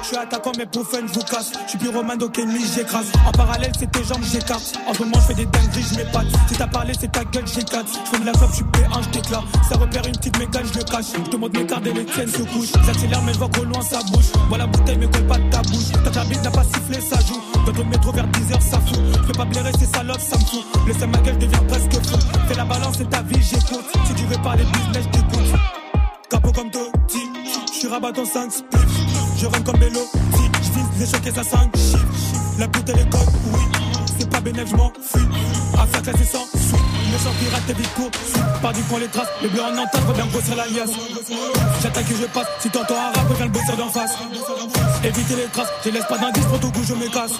[0.00, 1.52] Je suis attaquant, mais pour fun, je vous casse.
[1.66, 3.12] Je suis pyromane, donc ennemi, j'écrase.
[3.26, 4.72] En parallèle, c'est tes jambes, j'écarte.
[4.88, 6.26] En ce moment, je fais des dingueries, je m'épate.
[6.48, 7.86] Si t'as parlé, c'est ta gueule, j'éclate.
[7.86, 9.42] Je fais de la clope, je suis P1, je t'éclate.
[9.68, 11.04] Ça repère une petite mégane, je le cache.
[11.14, 12.72] Je te montre mes cartes et les tiennes se couchent.
[12.86, 14.32] J'accélère, mais je vois qu'au loin, ça bouge.
[14.48, 15.92] Voilà, bouteille, mais colle pas de ta bouche.
[16.02, 17.40] Ta cabine n'a pas sifflé, ça joue.
[17.66, 18.98] Dans le métro vers 10h, ça fout.
[19.12, 20.64] Je peux pas blairer ces salopes, ça me fout.
[20.86, 22.16] Laisse ma gueule, devient presque fou.
[22.48, 23.84] Fais la balance, c'est ta vie, j'écoute.
[24.06, 25.54] Si tu veux parler business, je t'écoute.
[26.30, 27.22] Capot comme Totti,
[27.66, 28.82] je suis rabat en 5 spliff.
[29.36, 30.00] Je run comme Bello,
[30.32, 31.98] je vise les choquets à 5 chiffres.
[32.58, 33.20] La bouteille est code,
[33.52, 33.60] oui.
[34.18, 35.26] C'est pas bénéf, je m'en fuis.
[35.74, 36.76] Affaire classée sans suite.
[37.22, 38.10] Sang pirate, t'es vite court.
[38.62, 39.28] Pas du point les traces.
[39.42, 40.92] Le bleu en entente, faut bien grossir la liasse.
[41.82, 42.46] J'attaque et je passe.
[42.60, 44.16] Si t'entends un rap, viens le bosser d'en face.
[45.04, 47.32] Éviter les traces, je laisse pas d'indice pour tout coup, je me casse.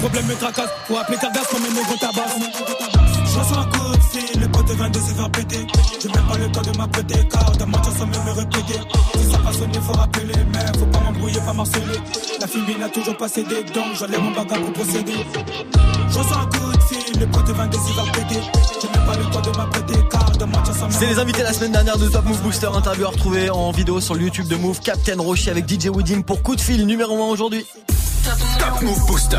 [0.00, 3.19] Problème me tracasse, faut appeler Cardas comme un négro.
[3.32, 5.66] Je reçois un coup de fil, le pote 22 se faire péter.
[6.02, 8.80] J'ai même pas le temps de m'apprêter, car de mentir sans même me répéter.
[9.18, 12.00] Si ça passe sonné, faut rappeler, mais faut pas m'embrouiller, pas marceler.
[12.40, 15.26] La fille n'a toujours pas cédé, donc j'enlève mon bagage pour procéder.
[16.08, 18.40] Je reçois un coup de fil, le pote 22 se faire péter.
[18.82, 21.42] J'ai même pas le temps de m'apprêter, car de mentir sans même C'est les invités
[21.42, 24.48] la semaine dernière de Top Move Booster, interview à retrouver en vidéo sur le YouTube
[24.48, 27.64] de Move, Captain Roshi avec DJ Woodim pour coup de fil numéro 1 aujourd'hui.
[28.58, 29.36] Top Move Booster.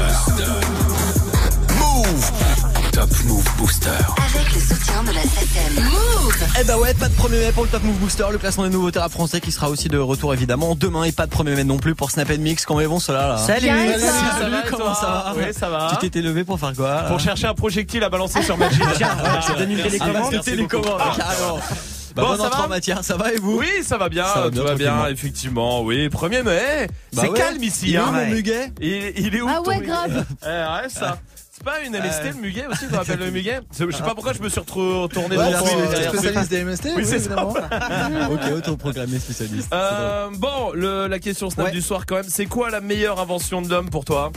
[3.12, 3.18] Move.
[3.18, 3.89] Top Move Booster.
[3.89, 5.84] Avec le soutien de la SACEM.
[5.84, 8.64] Move Eh bah ouais, pas de 1er mai pour le Top Move Booster, le classement
[8.64, 11.55] des nouveaux terrains français qui sera aussi de retour évidemment demain et pas de 1er
[11.55, 12.66] mai non plus pour Snap Mix.
[12.66, 13.68] Comment ils vont ceux-là là Salut.
[13.68, 15.88] Salut, Salut, salut, ça va, comment ça va Oui, ça va.
[15.91, 18.82] Tu t'étais levé pour faire quoi Pour chercher un projectile à balancer sur Magic.
[18.95, 19.09] Tiens,
[19.47, 20.16] je te donne une télécommande.
[20.16, 21.18] Ah, Une merci télécommande, beaucoup.
[21.18, 21.59] carrément.
[21.59, 21.74] Ah.
[22.16, 24.09] Bah, Bon, bonne ça entrée va en matière, ça va et vous Oui, ça va
[24.09, 25.82] bien, Ça va tout va bien, effectivement.
[25.82, 26.88] Oui, 1er mai.
[27.14, 27.38] Bah c'est ouais.
[27.39, 27.86] calme ici.
[27.88, 28.12] Il est où, hein.
[28.12, 30.26] mon muguet il, il est où Ah ouais, grave.
[30.43, 31.18] Eh, ouais, ça.
[31.64, 32.32] C'est pas une MST Ouais.
[32.32, 34.95] le muguet aussi qu'on appelle le muguet Je sais pas pourquoi je me suis retrouvé
[35.01, 37.45] retourné Ouais, dans le spécialiste des MST, Oui, c'est ça.
[37.45, 39.72] ok, autoprogrammé spécialiste.
[39.72, 41.72] Euh, bon, le, la question Snap Ouais.
[41.72, 44.32] du soir quand même, c'est quoi la meilleure invention de l'homme pour toi?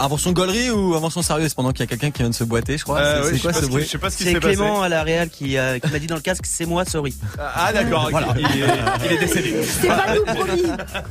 [0.00, 2.78] Invention gaulerie ou invention sérieuse pendant qu'il y a quelqu'un qui vient de se boiter,
[2.78, 3.00] je crois.
[3.00, 4.40] Euh, C'est- oui, quoi ce ce qui- bruit je sais pas ce qui C'est s'est
[4.40, 4.54] passé.
[4.54, 7.16] Clément à la Real qui, euh, qui m'a dit dans le casque c'est moi, sorry.
[7.36, 8.10] Ah d'accord, ok.
[8.12, 8.28] Voilà.
[8.38, 8.66] il, est,
[9.06, 9.56] il est décédé.
[9.64, 10.62] C'est pas nous, promis.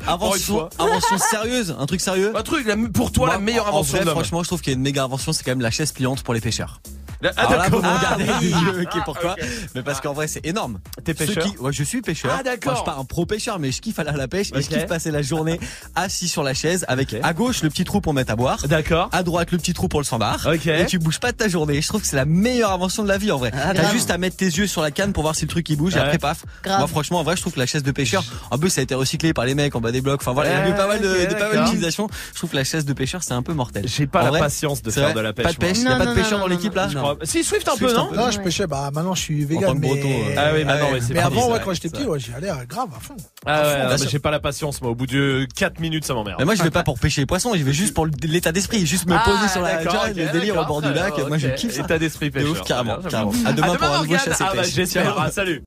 [0.07, 2.31] Invention, invention sérieuse, un truc sérieux?
[2.33, 4.15] Un truc, la- pour toi, la meilleure en invention vrai, de l'homme.
[4.19, 6.23] Franchement, je trouve qu'il y a une méga invention, c'est quand même la chaise pliante
[6.23, 6.79] pour les pêcheurs.
[7.23, 7.91] Ah, Alors là, vous d'accord.
[7.93, 8.47] me regardez Ah, oui.
[8.49, 9.45] yeux, ok, pourquoi Ah.
[9.73, 10.77] Mais parce qu'en vrai, c'est énorme.
[11.03, 12.31] T'es pêcheur qui- ouais, je suis pêcheur.
[12.39, 12.65] Ah, d'accord.
[12.65, 14.61] Moi, je suis pas un pro pêcheur, mais je kiffe aller à la pêche et
[14.61, 15.59] je kiffe passer la journée
[15.95, 18.59] assis sur la chaise avec à gauche le petit trou pour mettre à boire.
[18.77, 19.09] D'accord.
[19.11, 20.47] À droite le petit trou pour le sandbar.
[20.51, 20.67] Ok.
[20.67, 21.81] Et tu bouges pas de ta journée.
[21.81, 23.51] Je trouve que c'est la meilleure invention de la vie en vrai.
[23.53, 25.69] Ah, T'as juste à mettre tes yeux sur la canne pour voir si le truc
[25.69, 26.43] il bouge et après paf.
[26.63, 26.79] Grave.
[26.79, 28.83] Moi franchement en vrai je trouve que la chaise de pêcheur, en plus ça a
[28.83, 30.21] été recyclé par les mecs en bas des blocs.
[30.21, 31.63] Enfin voilà, il y a eu pas mal de, ok, de- pas mal d'accord.
[31.65, 32.07] d'utilisations.
[32.33, 33.85] Je trouve que la chaise de pêcheur c'est un peu mortel.
[33.87, 35.45] J'ai pas En la vrai, patience de faire de la pêche.
[35.45, 37.17] Pas de pêche, y a Non, pas de pêcheur dans l'équipe non, là Je crois-
[37.23, 38.09] Si Swift un peu, non.
[38.13, 39.81] Non, je pêchais, bah maintenant je suis vegan.
[40.37, 42.99] Ah oui, maintenant, Mais avant, ouais, quand j'étais petit, ouais, j'y allais euh, grave à
[42.99, 43.15] fond.
[43.45, 44.91] Ah ouais, j'ai pas la patience, moi.
[44.91, 46.37] Au bout de 4 minutes, ça m'emmerde.
[46.39, 48.66] Mais moi je vais pas pour pêcher les poissons, je vais juste pour l'état d'esprit,
[48.73, 50.93] juste me Ah, poser sur la tu d'accord, vois, ok, le délire au bord du
[50.93, 51.15] lac.
[51.15, 51.79] bien, Moi je kiffe.
[51.79, 53.31] État d'esprit De ouf, carrément, Très bien, carrément.
[53.45, 53.77] À demain beaucoup.
[53.79, 54.97] pour un nouveau chasse et Ah bah pêche.
[55.17, 55.55] Ah, salut.